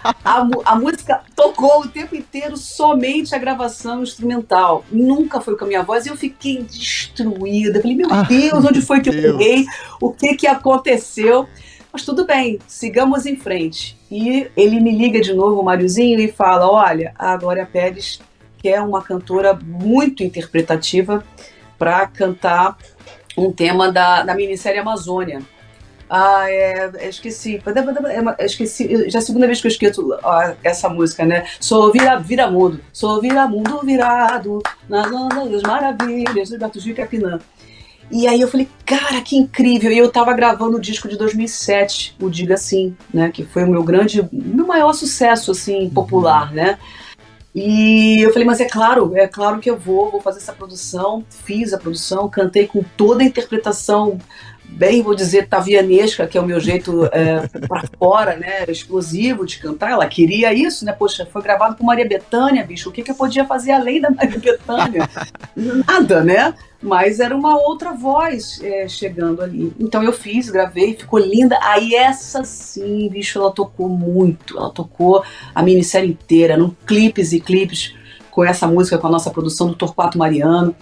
a, 0.04 0.48
a, 0.66 0.76
música 0.76 1.22
tocou 1.36 1.82
o 1.82 1.88
tempo 1.88 2.16
inteiro 2.16 2.58
somente 2.58 3.34
a 3.34 3.38
gravação 3.38 4.04
instrumental. 4.04 4.84
Nunca 4.92 5.40
foi 5.40 5.56
com 5.56 5.66
a 5.66 5.68
minha 5.68 5.84
voz 5.84 6.06
e 6.06 6.10
eu 6.10 6.18
fiquei 6.18 6.62
destruída. 6.64 7.82
Falei, 7.82 7.96
meu 7.96 8.12
ah, 8.12 8.24
Deus, 8.24 8.66
onde 8.66 8.82
foi 8.82 9.00
que 9.00 9.10
Deus. 9.10 9.24
eu 9.24 9.40
errei? 9.40 9.66
O 10.02 10.12
que 10.12 10.36
que 10.36 10.48
aconteceu? 10.48 11.48
Mas 11.92 12.06
tudo 12.06 12.26
bem, 12.26 12.60
sigamos 12.68 13.26
em 13.26 13.36
frente. 13.36 13.98
E 14.12 14.48
ele 14.56 14.80
me 14.80 14.92
liga 14.92 15.22
de 15.22 15.34
novo, 15.34 15.62
o 15.62 15.64
Máriozinho, 15.64 16.20
e 16.20 16.32
fala: 16.32 16.70
Olha, 16.70 17.14
a 17.18 17.36
Glória 17.38 17.66
Pérez 17.66 18.20
quer 18.68 18.82
uma 18.82 19.02
cantora 19.02 19.58
muito 19.64 20.24
interpretativa 20.24 21.24
para 21.80 22.06
cantar 22.08 22.78
um 23.38 23.50
tema 23.50 23.90
da, 23.90 24.24
da 24.24 24.36
minissérie 24.36 24.80
Amazônia. 24.80 25.42
Ah, 26.10 26.50
é, 26.50 27.08
esqueci. 27.08 27.62
Esqueci. 28.40 29.10
Já 29.10 29.20
é 29.20 29.22
a 29.22 29.26
segunda 29.26 29.46
vez 29.46 29.62
que 29.62 29.68
eu 29.68 29.72
esqueço 29.72 30.18
essa 30.64 30.90
música, 30.90 31.26
né? 31.26 31.46
Sou 31.62 31.92
vira, 31.94 32.18
vira 32.18 32.50
mundo, 32.50 32.82
sou 32.92 33.22
vira 33.22 33.48
mundo 33.48 33.80
virado, 33.84 34.62
nas 34.90 35.10
ondas 35.12 35.62
maravilhas, 35.64 36.50
Gilberto 36.50 36.80
Gil 36.80 36.92
e 36.92 36.96
Capinã. 36.96 37.40
E 38.10 38.26
aí 38.26 38.40
eu 38.40 38.48
falei, 38.48 38.70
cara, 38.86 39.22
que 39.22 39.36
incrível! 39.36 39.92
E 39.92 39.98
eu 39.98 40.10
tava 40.10 40.34
gravando 40.34 40.78
o 40.78 40.82
disco 40.82 41.10
de 41.10 41.18
2007, 41.18 42.16
o 42.22 42.30
Diga 42.30 42.58
Sim, 42.58 42.96
né? 43.14 43.30
Que 43.30 43.46
foi 43.46 43.64
o 43.64 43.70
meu 43.70 43.84
grande, 43.84 44.28
meu 44.32 44.66
maior 44.66 44.94
sucesso, 44.94 45.52
assim, 45.52 45.90
popular, 45.90 46.54
né? 46.54 46.78
E 47.60 48.22
eu 48.22 48.32
falei, 48.32 48.46
mas 48.46 48.60
é 48.60 48.66
claro, 48.66 49.18
é 49.18 49.28
claro 49.28 49.60
que 49.60 49.68
eu 49.68 49.76
vou, 49.76 50.12
vou 50.12 50.22
fazer 50.22 50.38
essa 50.38 50.54
produção. 50.54 51.26
Fiz 51.28 51.74
a 51.74 51.80
produção, 51.80 52.30
cantei 52.30 52.68
com 52.68 52.84
toda 52.96 53.24
a 53.24 53.26
interpretação 53.26 54.20
bem, 54.70 55.02
vou 55.02 55.16
dizer, 55.16 55.48
tavianesca, 55.48 56.28
que 56.28 56.38
é 56.38 56.42
o 56.42 56.46
meu 56.46 56.60
jeito 56.60 57.06
é, 57.12 57.48
para 57.68 57.84
fora, 57.98 58.36
né, 58.36 58.66
explosivo 58.68 59.46
de 59.46 59.58
cantar. 59.58 59.92
Ela 59.92 60.08
queria 60.08 60.54
isso, 60.54 60.86
né? 60.86 60.92
Poxa, 60.92 61.28
foi 61.32 61.42
gravado 61.42 61.76
por 61.76 61.84
Maria 61.84 62.08
Bethânia, 62.08 62.66
bicho. 62.66 62.90
O 62.90 62.92
que, 62.92 63.02
que 63.02 63.12
eu 63.12 63.16
podia 63.16 63.46
fazer 63.46 63.72
além 63.72 64.02
da 64.02 64.10
Maria 64.10 64.40
Bethânia? 64.40 65.10
Nada, 65.56 66.24
né? 66.24 66.54
Mas 66.82 67.20
era 67.20 67.36
uma 67.36 67.58
outra 67.58 67.94
voz 67.94 68.62
é, 68.62 68.88
chegando 68.88 69.42
ali. 69.42 69.74
Então 69.80 70.04
eu 70.04 70.14
fiz, 70.14 70.50
gravei, 70.50 70.96
ficou 70.96 71.20
linda. 71.20 71.58
Aí 71.64 71.96
essa 71.96 72.44
sim, 72.44 73.10
bicho, 73.10 73.40
ela 73.40 73.52
tocou 73.52 73.90
muito. 73.90 74.58
Ela 74.58 74.70
tocou 74.70 75.24
a 75.56 75.64
minissérie 75.64 76.12
inteira, 76.12 76.56
no 76.56 76.76
clipes 76.86 77.34
e 77.34 77.40
clipes 77.40 77.96
com 78.30 78.46
essa 78.46 78.68
música, 78.68 79.00
com 79.00 79.08
a 79.08 79.10
nossa 79.10 79.32
produção 79.32 79.68
do 79.68 79.74
Torquato 79.74 80.16
Mariano, 80.16 80.76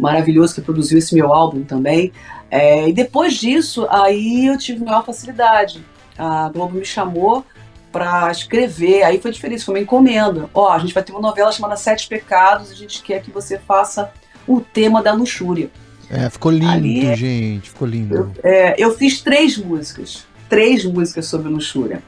maravilhoso, 0.00 0.54
que 0.54 0.62
produziu 0.62 0.96
esse 0.96 1.14
meu 1.14 1.30
álbum 1.34 1.62
também. 1.62 2.10
É, 2.52 2.86
e 2.86 2.92
depois 2.92 3.32
disso, 3.32 3.86
aí 3.88 4.46
eu 4.46 4.58
tive 4.58 4.84
maior 4.84 5.06
facilidade. 5.06 5.82
A 6.18 6.50
Globo 6.50 6.76
me 6.76 6.84
chamou 6.84 7.46
para 7.90 8.30
escrever, 8.30 9.04
aí 9.04 9.18
foi 9.18 9.30
diferente, 9.30 9.64
foi 9.64 9.76
uma 9.76 9.80
encomenda. 9.80 10.50
Ó, 10.52 10.70
a 10.70 10.78
gente 10.78 10.92
vai 10.92 11.02
ter 11.02 11.12
uma 11.12 11.20
novela 11.22 11.50
chamada 11.50 11.76
Sete 11.76 12.06
Pecados, 12.06 12.70
a 12.70 12.74
gente 12.74 13.00
quer 13.02 13.22
que 13.22 13.30
você 13.30 13.58
faça 13.58 14.12
o 14.46 14.60
tema 14.60 15.02
da 15.02 15.14
luxúria. 15.14 15.70
É, 16.10 16.28
ficou 16.28 16.52
lindo, 16.52 16.70
Ali, 16.70 17.16
gente, 17.16 17.70
ficou 17.70 17.88
lindo. 17.88 18.14
Eu, 18.14 18.32
é, 18.42 18.74
eu 18.76 18.94
fiz 18.98 19.22
três 19.22 19.56
músicas, 19.56 20.26
três 20.46 20.84
músicas 20.84 21.24
sobre 21.24 21.48
luxúria. 21.50 22.02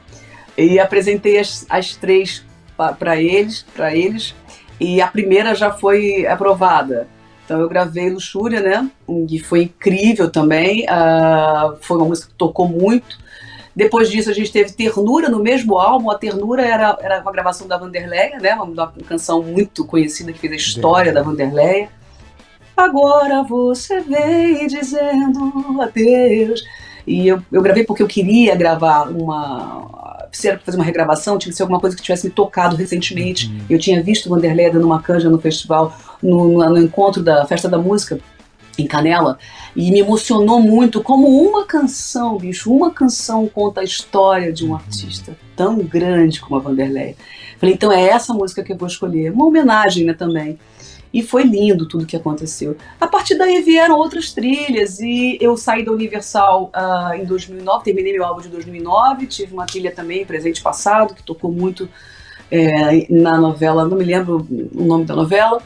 E 0.55 0.79
apresentei 0.79 1.39
as, 1.39 1.65
as 1.67 1.95
três 1.95 2.45
para 2.99 3.19
eles, 3.19 3.65
para 3.75 3.95
eles, 3.95 4.35
e 4.79 5.01
a 5.01 5.07
primeira 5.07 5.55
já 5.55 5.71
foi 5.71 6.27
aprovada. 6.27 7.07
Então 7.45 7.61
eu 7.61 7.69
gravei 7.69 8.09
Luxúria, 8.09 8.59
né? 8.59 8.89
E 9.29 9.39
foi 9.39 9.63
incrível 9.63 10.29
também. 10.31 10.85
Uh, 10.85 11.77
foi 11.79 11.97
uma 11.97 12.07
música 12.07 12.27
que 12.27 12.33
tocou 12.33 12.67
muito. 12.67 13.23
Depois 13.75 14.09
disso 14.09 14.29
a 14.29 14.33
gente 14.33 14.51
teve 14.51 14.73
Ternura 14.73 15.29
no 15.29 15.39
mesmo 15.39 15.77
álbum. 15.77 16.09
A 16.09 16.17
Ternura 16.17 16.65
era, 16.65 16.97
era 17.01 17.21
uma 17.21 17.31
gravação 17.31 17.67
da 17.67 17.77
Vanderleia, 17.77 18.39
né? 18.39 18.55
Uma, 18.55 18.63
uma 18.63 18.87
canção 19.07 19.43
muito 19.43 19.85
conhecida 19.85 20.33
que 20.33 20.39
fez 20.39 20.53
a 20.53 20.55
história 20.55 21.13
da 21.13 21.21
Vanderleia. 21.21 21.89
Agora 22.75 23.43
você 23.43 24.01
vem 24.01 24.65
dizendo 24.67 25.81
adeus. 25.81 26.63
E 27.05 27.27
eu, 27.27 27.41
eu 27.51 27.61
gravei 27.61 27.83
porque 27.83 28.01
eu 28.01 28.07
queria 28.07 28.55
gravar 28.55 29.09
uma. 29.09 30.04
Se 30.35 30.47
era 30.47 30.59
fazer 30.59 30.77
uma 30.77 30.83
regravação, 30.83 31.37
tinha 31.37 31.51
que 31.51 31.57
ser 31.57 31.63
alguma 31.63 31.79
coisa 31.79 31.95
que 31.95 32.01
tivesse 32.01 32.27
me 32.27 32.31
tocado 32.31 32.75
recentemente. 32.75 33.47
Uhum. 33.47 33.61
Eu 33.69 33.79
tinha 33.79 34.01
visto 34.01 34.29
Vanderlei 34.29 34.69
dando 34.69 34.85
uma 34.85 35.01
canja 35.01 35.29
no 35.29 35.39
festival, 35.39 35.95
no, 36.21 36.49
no, 36.49 36.69
no 36.69 36.77
encontro 36.77 37.23
da 37.23 37.45
Festa 37.45 37.69
da 37.69 37.77
Música 37.77 38.19
em 38.77 38.85
Canela 38.85 39.37
e 39.75 39.91
me 39.91 39.99
emocionou 39.99 40.59
muito 40.59 41.01
como 41.01 41.27
uma 41.27 41.65
canção, 41.65 42.37
bicho, 42.37 42.73
uma 42.73 42.91
canção 42.91 43.47
conta 43.47 43.81
a 43.81 43.83
história 43.83 44.51
de 44.51 44.65
um 44.65 44.69
uhum. 44.69 44.75
artista 44.75 45.37
tão 45.55 45.77
grande 45.77 46.39
como 46.39 46.57
a 46.57 46.59
Vanderlei. 46.59 47.15
Falei, 47.57 47.75
então 47.75 47.91
é 47.91 48.07
essa 48.07 48.33
música 48.33 48.63
que 48.63 48.73
eu 48.73 48.77
vou 48.77 48.87
escolher, 48.87 49.31
uma 49.31 49.45
homenagem, 49.45 50.05
né, 50.05 50.13
também. 50.13 50.59
E 51.15 51.23
foi 51.23 51.43
lindo 51.43 51.87
tudo 51.87 52.05
que 52.05 52.17
aconteceu. 52.17 52.75
A 52.99 53.07
partir 53.07 53.35
daí 53.35 53.61
vieram 53.61 53.95
outras 53.97 54.33
trilhas 54.33 54.99
e 54.99 55.37
eu 55.39 55.55
saí 55.55 55.85
da 55.85 55.93
Universal 55.93 56.69
uh, 56.75 57.13
em 57.13 57.23
2009, 57.23 57.85
terminei 57.85 58.11
meu 58.11 58.25
álbum 58.25 58.41
de 58.41 58.49
2009, 58.49 59.25
tive 59.25 59.53
uma 59.53 59.65
trilha 59.65 59.93
também, 59.93 60.25
Presente 60.25 60.61
Passado, 60.61 61.15
que 61.15 61.23
tocou 61.23 61.49
muito 61.49 61.87
é, 62.51 63.07
na 63.09 63.37
novela, 63.37 63.87
não 63.87 63.95
me 63.95 64.03
lembro 64.03 64.45
o 64.75 64.83
nome 64.83 65.05
da 65.05 65.15
novela. 65.15 65.61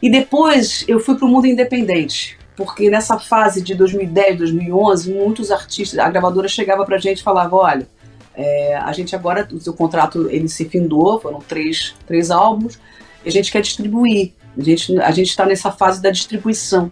E 0.00 0.10
depois 0.10 0.82
eu 0.88 0.98
fui 0.98 1.14
para 1.14 1.26
o 1.26 1.28
mundo 1.28 1.46
independente, 1.46 2.38
porque 2.56 2.88
nessa 2.88 3.18
fase 3.18 3.60
de 3.60 3.74
2010, 3.74 4.38
2011, 4.38 5.12
muitos 5.12 5.50
artistas, 5.50 5.98
a 5.98 6.08
gravadora 6.08 6.48
chegava 6.48 6.86
para 6.86 6.96
a 6.96 6.98
gente 6.98 7.18
e 7.18 7.22
falava, 7.22 7.54
olha, 7.54 7.86
é, 8.34 8.74
a 8.74 8.92
gente 8.92 9.14
agora, 9.14 9.46
o 9.52 9.60
seu 9.60 9.74
contrato 9.74 10.26
ele 10.30 10.48
se 10.48 10.64
findou, 10.64 11.20
foram 11.20 11.38
três, 11.38 11.94
três 12.06 12.30
álbuns, 12.30 12.78
e 13.22 13.28
a 13.28 13.30
gente 13.30 13.52
quer 13.52 13.60
distribuir. 13.60 14.32
A 14.58 14.62
gente 14.62 14.98
a 14.98 15.10
está 15.10 15.46
nessa 15.46 15.70
fase 15.70 16.00
da 16.00 16.10
distribuição. 16.10 16.90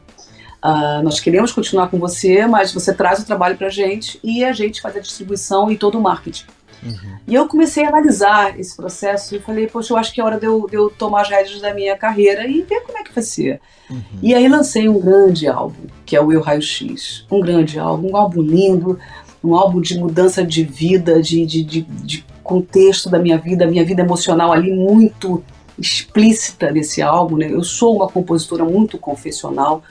Uh, 0.65 1.03
nós 1.03 1.21
queremos 1.21 1.53
continuar 1.53 1.89
com 1.89 1.99
você, 1.99 2.47
mas 2.47 2.73
você 2.73 2.93
traz 2.95 3.19
o 3.21 3.27
trabalho 3.27 3.57
para 3.57 3.67
a 3.67 3.71
gente 3.71 4.19
e 4.25 4.43
a 4.43 4.53
gente 4.53 4.81
faz 4.81 4.97
a 4.97 5.01
distribuição 5.01 5.71
e 5.71 5.77
todo 5.77 5.99
o 5.99 6.01
marketing. 6.01 6.47
Uhum. 6.83 7.17
E 7.27 7.35
eu 7.35 7.47
comecei 7.49 7.85
a 7.85 7.89
analisar 7.89 8.59
esse 8.59 8.77
processo 8.77 9.35
e 9.35 9.39
falei, 9.39 9.67
poxa, 9.67 9.93
eu 9.93 9.97
acho 9.97 10.13
que 10.13 10.21
é 10.21 10.25
hora 10.25 10.39
de 10.39 10.47
eu, 10.47 10.67
de 10.69 10.77
eu 10.77 10.91
tomar 10.91 11.23
as 11.23 11.29
rédeas 11.29 11.61
da 11.61 11.73
minha 11.73 11.97
carreira 11.97 12.47
e 12.47 12.63
ver 12.63 12.81
como 12.81 12.99
é 12.99 13.03
que 13.03 13.13
vai 13.13 13.23
ser. 13.23 13.61
Uhum. 13.91 14.01
E 14.23 14.35
aí 14.35 14.49
lancei 14.49 14.89
um 14.89 15.01
grande 15.01 15.47
álbum, 15.47 15.87
que 16.05 16.17
é 16.17 16.21
o 16.21 16.33
Eu 16.33 16.41
Raio 16.41 16.63
X. 16.63 17.27
Um 17.31 17.41
grande 17.41 17.79
álbum, 17.79 18.13
um 18.13 18.17
álbum 18.17 18.43
lindo, 18.43 18.99
um 19.43 19.55
álbum 19.55 19.81
de 19.81 19.99
mudança 19.99 20.45
de 20.45 20.65
vida, 20.65 21.21
de, 21.21 21.45
de, 21.45 21.63
de, 21.63 21.83
de 21.83 22.27
contexto 22.43 23.09
da 23.09 23.19
minha 23.19 23.39
vida, 23.39 23.67
minha 23.67 23.85
vida 23.85 24.03
emocional 24.03 24.53
ali 24.53 24.73
muito 24.73 25.43
explícita 25.79 26.73
desse 26.73 27.03
álbum. 27.03 27.37
Né? 27.37 27.51
Eu 27.51 27.63
sou 27.63 27.97
uma 27.97 28.09
compositora 28.09 28.65
muito 28.65 28.99
confessional 28.99 29.83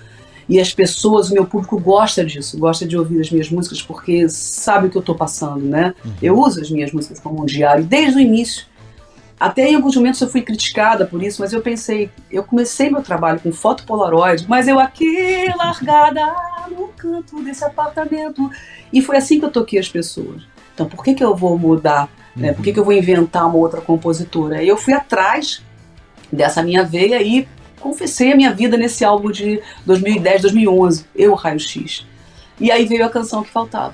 e 0.47 0.59
as 0.59 0.73
pessoas, 0.73 1.29
o 1.29 1.33
meu 1.33 1.45
público 1.45 1.79
gosta 1.79 2.23
disso, 2.23 2.57
gosta 2.57 2.85
de 2.85 2.97
ouvir 2.97 3.21
as 3.21 3.31
minhas 3.31 3.49
músicas 3.49 3.81
porque 3.81 4.27
sabe 4.29 4.87
o 4.87 4.89
que 4.89 4.97
eu 4.97 5.01
estou 5.01 5.15
passando, 5.15 5.63
né? 5.63 5.93
Uhum. 6.03 6.13
Eu 6.21 6.37
uso 6.37 6.59
as 6.59 6.69
minhas 6.69 6.91
músicas 6.91 7.19
como 7.19 7.41
um 7.41 7.45
diário 7.45 7.83
desde 7.83 8.17
o 8.17 8.19
início. 8.19 8.65
Até 9.39 9.69
em 9.69 9.75
alguns 9.75 9.95
momentos 9.95 10.21
eu 10.21 10.29
fui 10.29 10.41
criticada 10.41 11.05
por 11.05 11.21
isso, 11.21 11.41
mas 11.41 11.53
eu 11.53 11.61
pensei, 11.61 12.09
eu 12.31 12.43
comecei 12.43 12.89
meu 12.89 13.01
trabalho 13.01 13.39
com 13.39 13.51
foto 13.51 13.85
polaroid, 13.85 14.45
mas 14.47 14.67
eu 14.67 14.79
aqui 14.79 15.47
largada 15.57 16.33
no 16.71 16.87
canto 16.89 17.41
desse 17.43 17.63
apartamento. 17.63 18.49
E 18.91 19.01
foi 19.01 19.17
assim 19.17 19.39
que 19.39 19.45
eu 19.45 19.51
toquei 19.51 19.79
as 19.79 19.89
pessoas. 19.89 20.43
Então 20.73 20.87
por 20.87 21.03
que, 21.03 21.13
que 21.13 21.23
eu 21.23 21.35
vou 21.35 21.57
mudar? 21.57 22.09
Né? 22.35 22.53
Por 22.53 22.63
que, 22.63 22.73
que 22.73 22.79
eu 22.79 22.85
vou 22.85 22.93
inventar 22.93 23.45
uma 23.47 23.57
outra 23.57 23.81
compositora? 23.81 24.63
Eu 24.63 24.77
fui 24.77 24.93
atrás 24.93 25.61
dessa 26.33 26.63
minha 26.63 26.83
veia 26.83 27.21
e 27.21 27.47
confessei 27.79 28.31
a 28.31 28.35
minha 28.35 28.53
vida 28.53 28.77
nesse 28.77 29.03
álbum 29.03 29.31
de 29.31 29.61
2010, 29.85 30.41
2011, 30.43 31.05
Eu 31.15 31.33
Raio 31.33 31.59
X. 31.59 32.05
E 32.59 32.71
aí 32.71 32.85
veio 32.85 33.05
a 33.05 33.09
canção 33.09 33.43
que 33.43 33.49
faltava. 33.49 33.93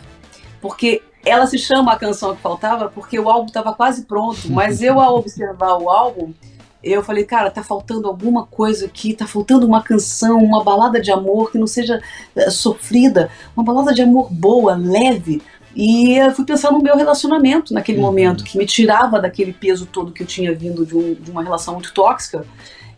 Porque 0.61 1.01
ela 1.25 1.47
se 1.47 1.57
chama 1.57 1.91
a 1.91 1.97
canção 1.97 2.35
que 2.35 2.41
faltava 2.41 2.89
porque 2.89 3.19
o 3.19 3.29
álbum 3.29 3.47
estava 3.47 3.73
quase 3.73 4.03
pronto, 4.05 4.49
mas 4.49 4.81
eu 4.81 4.99
ao 4.99 5.17
observar 5.19 5.77
o 5.77 5.89
álbum, 5.89 6.33
eu 6.81 7.03
falei, 7.03 7.25
cara, 7.25 7.51
tá 7.51 7.61
faltando 7.61 8.07
alguma 8.07 8.45
coisa 8.45 8.85
aqui, 8.85 9.13
tá 9.13 9.27
faltando 9.27 9.65
uma 9.65 9.83
canção, 9.83 10.37
uma 10.37 10.63
balada 10.63 11.01
de 11.01 11.11
amor 11.11 11.51
que 11.51 11.57
não 11.57 11.67
seja 11.67 12.01
é, 12.35 12.49
sofrida, 12.49 13.29
uma 13.55 13.65
balada 13.65 13.93
de 13.93 14.01
amor 14.01 14.31
boa, 14.31 14.75
leve, 14.75 15.41
e 15.81 16.17
eu 16.17 16.33
fui 16.33 16.43
pensando 16.43 16.73
no 16.73 16.83
meu 16.83 16.97
relacionamento 16.97 17.73
naquele 17.73 17.99
uhum. 17.99 18.03
momento, 18.03 18.43
que 18.43 18.57
me 18.57 18.65
tirava 18.65 19.17
daquele 19.17 19.53
peso 19.53 19.85
todo 19.85 20.11
que 20.11 20.23
eu 20.23 20.27
tinha 20.27 20.53
vindo 20.53 20.85
de, 20.85 20.93
um, 20.93 21.13
de, 21.13 21.31
uma 21.31 21.41
relação 21.41 21.75
muito 21.75 21.93
tóxica. 21.93 22.45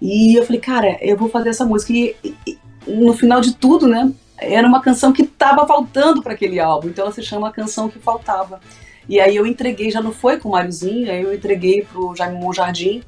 E 0.01 0.35
eu 0.35 0.43
falei, 0.43 0.59
cara, 0.59 0.97
eu 0.99 1.15
vou 1.15 1.29
fazer 1.29 1.49
essa 1.49 1.63
música. 1.63 1.93
E, 1.93 2.15
e 2.47 2.57
no 2.87 3.13
final 3.13 3.39
de 3.39 3.53
tudo, 3.53 3.87
né, 3.87 4.11
era 4.35 4.67
uma 4.67 4.81
canção 4.81 5.13
que 5.13 5.21
estava 5.21 5.67
faltando 5.67 6.23
para 6.23 6.33
aquele 6.33 6.59
álbum. 6.59 6.87
Então 6.87 7.05
ela 7.05 7.13
se 7.13 7.21
chama 7.21 7.49
A 7.49 7.51
Canção 7.51 7.87
Que 7.87 7.99
Faltava. 7.99 8.59
E 9.07 9.19
aí 9.19 9.35
eu 9.35 9.45
entreguei, 9.45 9.91
já 9.91 10.01
não 10.01 10.11
foi 10.11 10.37
com 10.37 10.49
o 10.49 10.53
Máriozinho, 10.53 11.11
aí 11.11 11.21
eu 11.21 11.35
entreguei 11.35 11.83
pro 11.83 12.15
Jaime 12.15 12.39
Monjardim. 12.39 13.03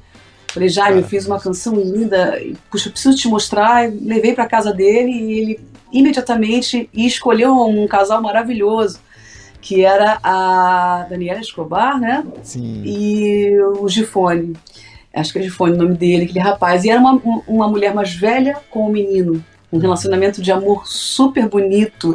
Falei, 0.52 0.68
Jaime, 0.68 1.00
eu 1.00 1.08
fiz 1.08 1.26
uma 1.26 1.40
canção 1.40 1.74
linda, 1.74 2.40
puxa, 2.70 2.86
eu 2.86 2.92
preciso 2.92 3.16
te 3.16 3.26
mostrar. 3.26 3.90
Levei 3.90 4.34
para 4.34 4.46
casa 4.46 4.72
dele 4.72 5.10
e 5.10 5.32
ele 5.32 5.60
imediatamente 5.92 6.88
escolheu 6.94 7.56
um 7.56 7.88
casal 7.88 8.22
maravilhoso 8.22 9.00
que 9.64 9.82
era 9.82 10.18
a 10.22 11.06
Daniela 11.08 11.40
Escobar, 11.40 11.98
né? 11.98 12.22
Sim. 12.42 12.82
E 12.84 13.58
o 13.78 13.88
Gifone. 13.88 14.52
Acho 15.12 15.32
que 15.32 15.38
é 15.38 15.42
Gifone 15.42 15.72
o 15.72 15.76
nome 15.78 15.96
dele, 15.96 16.24
aquele 16.24 16.38
rapaz. 16.38 16.84
E 16.84 16.90
era 16.90 17.00
uma, 17.00 17.18
uma 17.48 17.66
mulher 17.66 17.94
mais 17.94 18.12
velha 18.12 18.58
com 18.70 18.86
um 18.86 18.92
menino. 18.92 19.42
Um 19.72 19.78
relacionamento 19.78 20.42
de 20.42 20.52
amor 20.52 20.86
super 20.86 21.48
bonito 21.48 22.14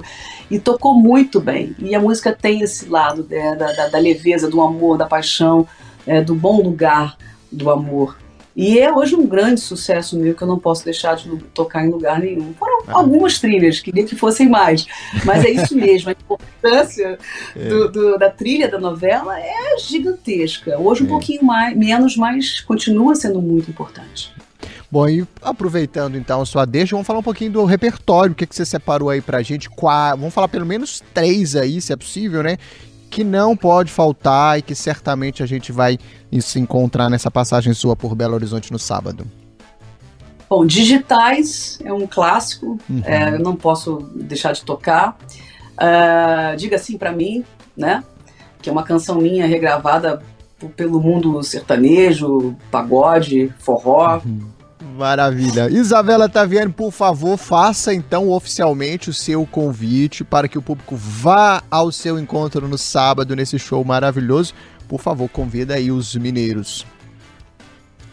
e 0.50 0.60
tocou 0.60 0.94
muito 0.94 1.42
bem. 1.42 1.76
E 1.80 1.96
a 1.96 2.00
música 2.00 2.38
tem 2.40 2.62
esse 2.62 2.88
lado 2.88 3.26
né, 3.28 3.56
da, 3.56 3.72
da, 3.72 3.88
da, 3.88 3.98
leveza, 3.98 4.48
do 4.48 4.62
amor, 4.62 5.00
da 5.00 5.08
paixão, 5.08 5.68
é, 6.06 6.22
do 6.22 6.36
bom 6.36 6.62
lugar 6.62 7.18
do 7.52 7.72
amor. 7.72 8.16
E 8.60 8.78
é 8.78 8.92
hoje 8.94 9.16
um 9.16 9.26
grande 9.26 9.62
sucesso 9.62 10.20
meu 10.20 10.36
que 10.36 10.42
eu 10.42 10.48
não 10.48 10.60
posso 10.60 10.84
deixar 10.84 11.16
de 11.16 11.30
tocar 11.54 11.86
em 11.86 11.90
lugar 11.90 12.20
nenhum. 12.20 12.54
Foram 12.56 12.84
ah. 12.88 12.98
algumas 12.98 13.40
trilhas, 13.40 13.80
queria 13.80 14.04
que 14.04 14.18
fossem 14.18 14.50
mais. 14.50 14.86
Mas 15.24 15.46
é 15.46 15.50
isso 15.50 15.74
mesmo, 15.78 16.10
a 16.10 16.12
importância 16.12 17.18
é. 17.56 17.70
do, 17.70 17.90
do, 17.90 18.18
da 18.18 18.30
trilha 18.30 18.68
da 18.68 18.78
novela 18.78 19.40
é 19.40 19.78
gigantesca. 19.80 20.78
Hoje 20.78 21.04
um 21.04 21.06
é. 21.06 21.10
pouquinho 21.10 21.42
mais, 21.42 21.74
menos, 21.78 22.18
mas 22.18 22.60
continua 22.60 23.16
sendo 23.16 23.42
muito 23.42 23.72
importante. 23.72 24.34
Bom, 24.92 25.08
e 25.08 25.26
aproveitando 25.42 26.18
então 26.18 26.42
a 26.42 26.46
sua 26.46 26.66
deixa, 26.66 26.96
vamos 26.96 27.08
falar 27.08 27.20
um 27.20 27.24
pouquinho 27.24 27.52
do 27.52 27.64
repertório, 27.64 28.34
o 28.34 28.36
que, 28.36 28.46
que 28.46 28.56
você 28.56 28.66
separou 28.66 29.10
aí 29.10 29.22
pra 29.22 29.42
gente. 29.42 29.70
Qua... 29.70 30.16
Vamos 30.16 30.34
falar 30.34 30.50
pelo 30.50 30.66
menos 30.66 31.02
três 31.14 31.56
aí, 31.56 31.80
se 31.80 31.94
é 31.94 31.96
possível, 31.96 32.44
né? 32.44 32.58
Que 33.10 33.24
não 33.24 33.56
pode 33.56 33.92
faltar 33.92 34.60
e 34.60 34.62
que 34.62 34.76
certamente 34.76 35.42
a 35.42 35.46
gente 35.46 35.72
vai 35.72 35.98
se 36.40 36.60
encontrar 36.60 37.10
nessa 37.10 37.32
passagem 37.32 37.74
sua 37.74 37.96
por 37.96 38.16
Belo 38.16 38.36
Horizonte 38.36 38.72
no 38.72 38.80
sábado? 38.80 39.26
Bom, 40.50 40.66
Digitais 40.66 41.80
é 41.84 41.94
um 41.94 42.08
clássico, 42.08 42.80
uhum. 42.90 43.02
é, 43.04 43.36
eu 43.36 43.40
não 43.40 43.56
posso 43.56 44.10
deixar 44.16 44.52
de 44.52 44.64
tocar. 44.64 45.18
Uh, 45.76 46.58
Diga 46.58 46.78
Sim 46.78 46.98
para 46.98 47.12
Mim, 47.12 47.46
né? 47.78 48.04
Que 48.62 48.70
é 48.70 48.72
uma 48.72 48.84
canção 48.84 49.16
minha 49.16 49.46
regravada 49.46 50.22
pelo 50.76 51.00
mundo 51.00 51.42
sertanejo, 51.44 52.56
pagode, 52.72 53.54
forró. 53.60 54.22
Uhum. 54.26 54.59
Maravilha. 55.00 55.70
Isabela 55.70 56.28
Taviani, 56.28 56.74
por 56.74 56.92
favor, 56.92 57.38
faça 57.38 57.94
então 57.94 58.30
oficialmente 58.30 59.10
o 59.10 59.14
seu 59.14 59.46
convite 59.46 60.26
para 60.26 60.46
que 60.46 60.58
o 60.58 60.62
público 60.62 60.94
vá 60.94 61.64
ao 61.72 61.90
seu 61.90 62.20
encontro 62.20 62.68
no 62.68 62.78
sábado 62.78 63.34
nesse 63.34 63.58
show 63.58 63.82
maravilhoso. 63.86 64.54
Por 64.90 65.00
favor, 65.00 65.30
convida 65.30 65.76
aí 65.76 65.90
os 65.90 66.16
mineiros. 66.16 66.86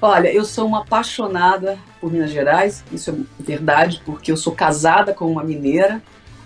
Olha, 0.00 0.32
eu 0.32 0.44
sou 0.44 0.68
uma 0.68 0.82
apaixonada 0.82 1.76
por 2.00 2.12
Minas 2.12 2.30
Gerais, 2.30 2.84
isso 2.92 3.10
é 3.10 3.42
verdade, 3.42 4.00
porque 4.04 4.30
eu 4.30 4.36
sou 4.36 4.52
casada 4.52 5.12
com 5.12 5.26
uma 5.26 5.42
mineira, 5.42 6.00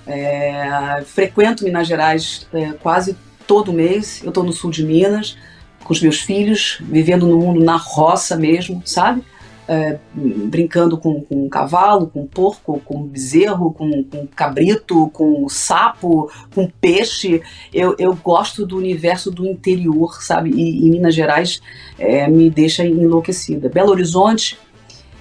é, 0.07 1.03
frequento 1.05 1.65
Minas 1.65 1.87
Gerais 1.87 2.49
é, 2.55 2.73
quase 2.81 3.15
todo 3.47 3.75
mês, 3.75 4.23
eu 4.23 4.31
estou 4.31 4.43
no 4.43 4.55
sul 4.55 4.71
de 4.71 4.87
Minas, 4.87 5.37
com 5.85 5.93
os 5.93 6.01
meus 6.01 6.21
filhos, 6.21 6.79
vivendo 6.81 7.27
no 7.27 7.39
mundo 7.39 7.63
na 7.63 7.77
roça 7.77 8.37
mesmo, 8.37 8.81
sabe? 8.87 9.23
É, 9.71 10.01
brincando 10.13 10.99
com, 10.99 11.21
com 11.21 11.49
cavalo, 11.49 12.09
com 12.09 12.27
porco, 12.27 12.83
com 12.85 13.05
bezerro, 13.05 13.73
com, 13.73 14.03
com 14.03 14.27
cabrito, 14.27 15.09
com 15.11 15.49
sapo, 15.49 16.29
com 16.53 16.69
peixe. 16.81 17.41
Eu, 17.73 17.95
eu 17.97 18.13
gosto 18.17 18.67
do 18.67 18.77
universo 18.77 19.31
do 19.31 19.47
interior, 19.47 20.21
sabe? 20.25 20.51
E, 20.51 20.87
e 20.87 20.91
Minas 20.91 21.15
Gerais 21.15 21.63
é, 21.97 22.27
me 22.27 22.51
deixa 22.51 22.85
enlouquecida. 22.85 23.69
Belo 23.69 23.93
Horizonte 23.93 24.59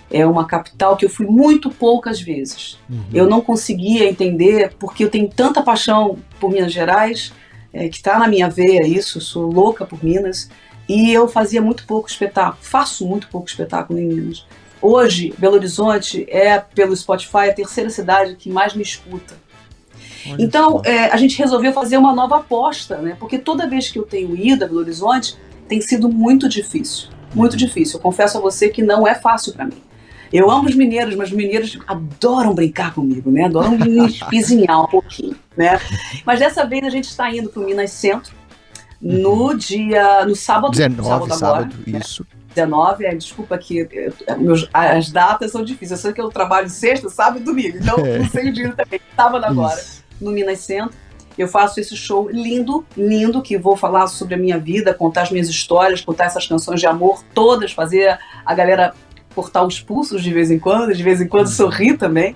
é 0.10 0.26
uma 0.26 0.46
capital 0.46 0.98
que 0.98 1.06
eu 1.06 1.10
fui 1.12 1.28
muito 1.28 1.70
poucas 1.70 2.20
vezes. 2.20 2.80
Uhum. 2.90 3.04
Eu 3.14 3.30
não 3.30 3.42
conseguia 3.42 4.10
entender 4.10 4.74
porque 4.80 5.04
eu 5.04 5.12
tenho 5.12 5.30
tanta 5.30 5.62
paixão 5.62 6.18
por 6.40 6.50
Minas 6.50 6.74
Gerais, 6.74 7.32
é, 7.74 7.88
que 7.88 7.98
está 7.98 8.18
na 8.18 8.28
minha 8.28 8.50
veia 8.50 8.86
isso, 8.86 9.22
sou 9.22 9.52
louca 9.52 9.86
por 9.86 10.04
Minas. 10.04 10.50
E 10.88 11.12
eu 11.12 11.28
fazia 11.28 11.62
muito 11.62 11.86
pouco 11.86 12.10
espetáculo, 12.10 12.58
faço 12.62 13.08
muito 13.08 13.28
pouco 13.28 13.48
espetáculo 13.48 14.00
em 14.00 14.08
Minas. 14.08 14.46
Hoje, 14.82 15.34
Belo 15.38 15.56
Horizonte 15.56 16.26
é, 16.30 16.58
pelo 16.58 16.96
Spotify, 16.96 17.50
a 17.50 17.54
terceira 17.54 17.90
cidade 17.90 18.36
que 18.36 18.50
mais 18.50 18.74
me 18.74 18.82
escuta. 18.82 19.38
Olha 20.26 20.44
então, 20.44 20.82
é, 20.86 21.06
a 21.06 21.18
gente 21.18 21.38
resolveu 21.38 21.72
fazer 21.74 21.98
uma 21.98 22.14
nova 22.14 22.38
aposta, 22.38 22.98
né? 22.98 23.16
Porque 23.20 23.38
toda 23.38 23.68
vez 23.68 23.90
que 23.90 24.00
eu 24.00 24.04
tenho 24.04 24.36
ido 24.36 24.64
a 24.64 24.68
Belo 24.68 24.80
Horizonte, 24.80 25.38
tem 25.68 25.80
sido 25.82 26.10
muito 26.10 26.50
difícil. 26.50 27.10
Muito 27.34 27.54
uhum. 27.54 27.58
difícil. 27.60 27.98
Eu 27.98 28.02
confesso 28.02 28.38
a 28.38 28.42
você 28.42 28.70
que 28.70 28.82
não 28.82 29.08
é 29.08 29.16
fácil 29.16 29.54
para 29.54 29.66
mim. 29.66 29.82
Eu 30.32 30.50
amo 30.50 30.70
os 30.70 30.76
mineiros, 30.76 31.16
mas 31.16 31.30
os 31.30 31.36
mineiros 31.36 31.78
adoram 31.88 32.54
brincar 32.54 32.94
comigo, 32.94 33.32
né? 33.32 33.46
Adoram 33.46 33.72
me 33.72 34.06
espizinhar 34.06 34.84
um 34.84 34.88
pouquinho, 34.88 35.36
né? 35.58 35.80
Mas 36.26 36.40
dessa 36.40 36.66
vez 36.66 36.84
a 36.84 36.90
gente 36.90 37.06
está 37.06 37.30
indo 37.34 37.50
para 37.50 37.62
o 37.62 37.66
Minas 37.66 37.92
Centro, 37.92 38.34
no 39.02 39.56
dia. 39.56 40.26
no 40.26 40.36
sábado. 40.36 40.72
19, 40.72 41.08
sábado, 41.08 41.34
sábado 41.36 41.74
agora, 41.74 42.00
isso. 42.00 42.24
Né? 42.24 42.40
19, 42.56 43.06
é, 43.06 43.16
desculpa 43.16 43.58
que 43.58 43.88
meus, 44.40 44.68
as 44.74 45.12
datas 45.12 45.52
são 45.52 45.64
difíceis. 45.64 45.92
Eu 45.92 45.98
sei 45.98 46.14
que 46.14 46.22
eu 46.22 46.30
trabalho 46.30 46.70
sexta, 46.70 47.10
sábado 47.10 47.42
e 47.42 47.44
domingo, 47.44 47.78
então 47.78 47.98
é. 48.00 48.20
não 48.20 48.30
sei 48.30 48.50
o 48.50 48.54
dia 48.54 48.74
também. 48.74 49.00
Sábado 49.16 49.46
agora, 49.46 49.80
isso. 49.80 50.04
no 50.20 50.32
Minas 50.32 50.60
Centro. 50.60 50.98
Eu 51.38 51.48
faço 51.48 51.80
esse 51.80 51.96
show 51.96 52.30
lindo, 52.30 52.86
lindo, 52.98 53.42
que 53.42 53.58
vou 53.58 53.78
falar 53.78 54.08
sobre 54.08 54.36
a 54.36 54.38
minha 54.38 54.58
vida, 54.58 54.94
contar 54.94 55.22
as 55.22 55.32
minhas 55.32 55.48
histórias, 55.48 56.02
contar 56.02 56.26
essas 56.26 56.46
canções 56.46 56.82
de 56.82 56.86
amor 56.86 57.24
todas, 57.34 57.72
fazer 57.72 58.20
a 58.46 58.54
galera 58.54 58.94
cortar 59.34 59.66
os 59.66 59.80
pulsos 59.80 60.24
de 60.24 60.34
vez 60.34 60.52
em 60.52 60.60
quando, 60.60 60.94
de 60.94 61.04
vez 61.04 61.22
em 61.22 61.28
quando 61.28 61.48
uhum. 61.48 61.54
sorrir 61.54 61.98
também. 61.98 62.36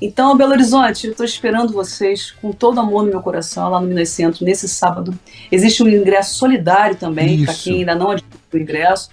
Então, 0.00 0.34
Belo 0.34 0.52
Horizonte, 0.52 1.06
eu 1.06 1.10
estou 1.10 1.26
esperando 1.26 1.72
vocês 1.72 2.30
com 2.30 2.52
todo 2.52 2.80
amor 2.80 3.04
no 3.04 3.10
meu 3.10 3.20
coração, 3.20 3.68
lá 3.68 3.80
no 3.80 3.86
Minas 3.86 4.08
Centro, 4.08 4.44
nesse 4.46 4.66
sábado. 4.66 5.12
Existe 5.52 5.82
um 5.82 5.88
ingresso 5.88 6.36
solidário 6.36 6.96
também, 6.96 7.44
para 7.44 7.52
quem 7.52 7.80
ainda 7.80 7.94
não 7.94 8.10
adquiriu 8.12 8.40
o 8.52 8.56
ingresso. 8.56 9.10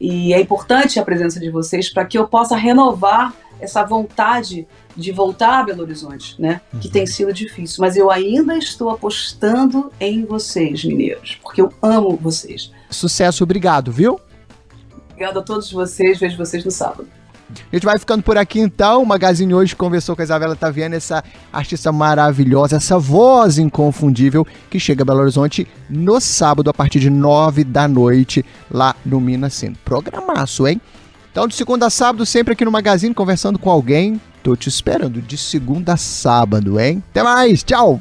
E 0.00 0.34
é 0.34 0.40
importante 0.40 0.98
a 0.98 1.04
presença 1.04 1.38
de 1.38 1.50
vocês 1.50 1.88
para 1.88 2.04
que 2.04 2.18
eu 2.18 2.26
possa 2.26 2.56
renovar 2.56 3.32
essa 3.60 3.84
vontade 3.84 4.66
de 4.96 5.12
voltar 5.12 5.60
a 5.60 5.62
Belo 5.62 5.82
Horizonte, 5.82 6.34
né? 6.40 6.60
Uhum. 6.72 6.80
Que 6.80 6.88
tem 6.88 7.06
sido 7.06 7.32
difícil. 7.32 7.76
Mas 7.80 7.96
eu 7.96 8.10
ainda 8.10 8.56
estou 8.56 8.90
apostando 8.90 9.92
em 10.00 10.24
vocês, 10.24 10.84
mineiros, 10.84 11.38
porque 11.42 11.60
eu 11.60 11.72
amo 11.80 12.16
vocês. 12.16 12.72
Sucesso, 12.90 13.44
obrigado, 13.44 13.92
viu? 13.92 14.20
Obrigado 15.18 15.40
a 15.40 15.42
todos 15.42 15.72
vocês, 15.72 16.20
vejo 16.20 16.36
vocês 16.36 16.64
no 16.64 16.70
sábado. 16.70 17.08
A 17.50 17.74
gente 17.74 17.84
vai 17.84 17.98
ficando 17.98 18.22
por 18.22 18.38
aqui 18.38 18.60
então. 18.60 19.02
O 19.02 19.06
Magazine 19.06 19.52
hoje 19.52 19.74
conversou 19.74 20.14
com 20.14 20.22
a 20.22 20.24
Isabela 20.24 20.54
Taviana, 20.54 20.94
essa 20.94 21.24
artista 21.52 21.90
maravilhosa, 21.90 22.76
essa 22.76 22.96
voz 23.00 23.58
inconfundível 23.58 24.46
que 24.70 24.78
chega 24.78 25.02
a 25.02 25.04
Belo 25.04 25.22
Horizonte 25.22 25.66
no 25.90 26.20
sábado 26.20 26.70
a 26.70 26.72
partir 26.72 27.00
de 27.00 27.10
nove 27.10 27.64
da 27.64 27.88
noite 27.88 28.44
lá 28.70 28.94
no 29.04 29.20
Minas 29.20 29.54
Centro. 29.54 29.80
Programaço, 29.84 30.68
hein? 30.68 30.80
Então, 31.32 31.48
de 31.48 31.56
segunda 31.56 31.86
a 31.86 31.90
sábado, 31.90 32.24
sempre 32.24 32.52
aqui 32.52 32.64
no 32.64 32.70
Magazine, 32.70 33.12
conversando 33.12 33.58
com 33.58 33.70
alguém. 33.70 34.20
Tô 34.40 34.54
te 34.54 34.68
esperando 34.68 35.20
de 35.20 35.36
segunda 35.36 35.94
a 35.94 35.96
sábado, 35.96 36.78
hein? 36.78 37.02
Até 37.10 37.24
mais, 37.24 37.64
tchau! 37.64 38.00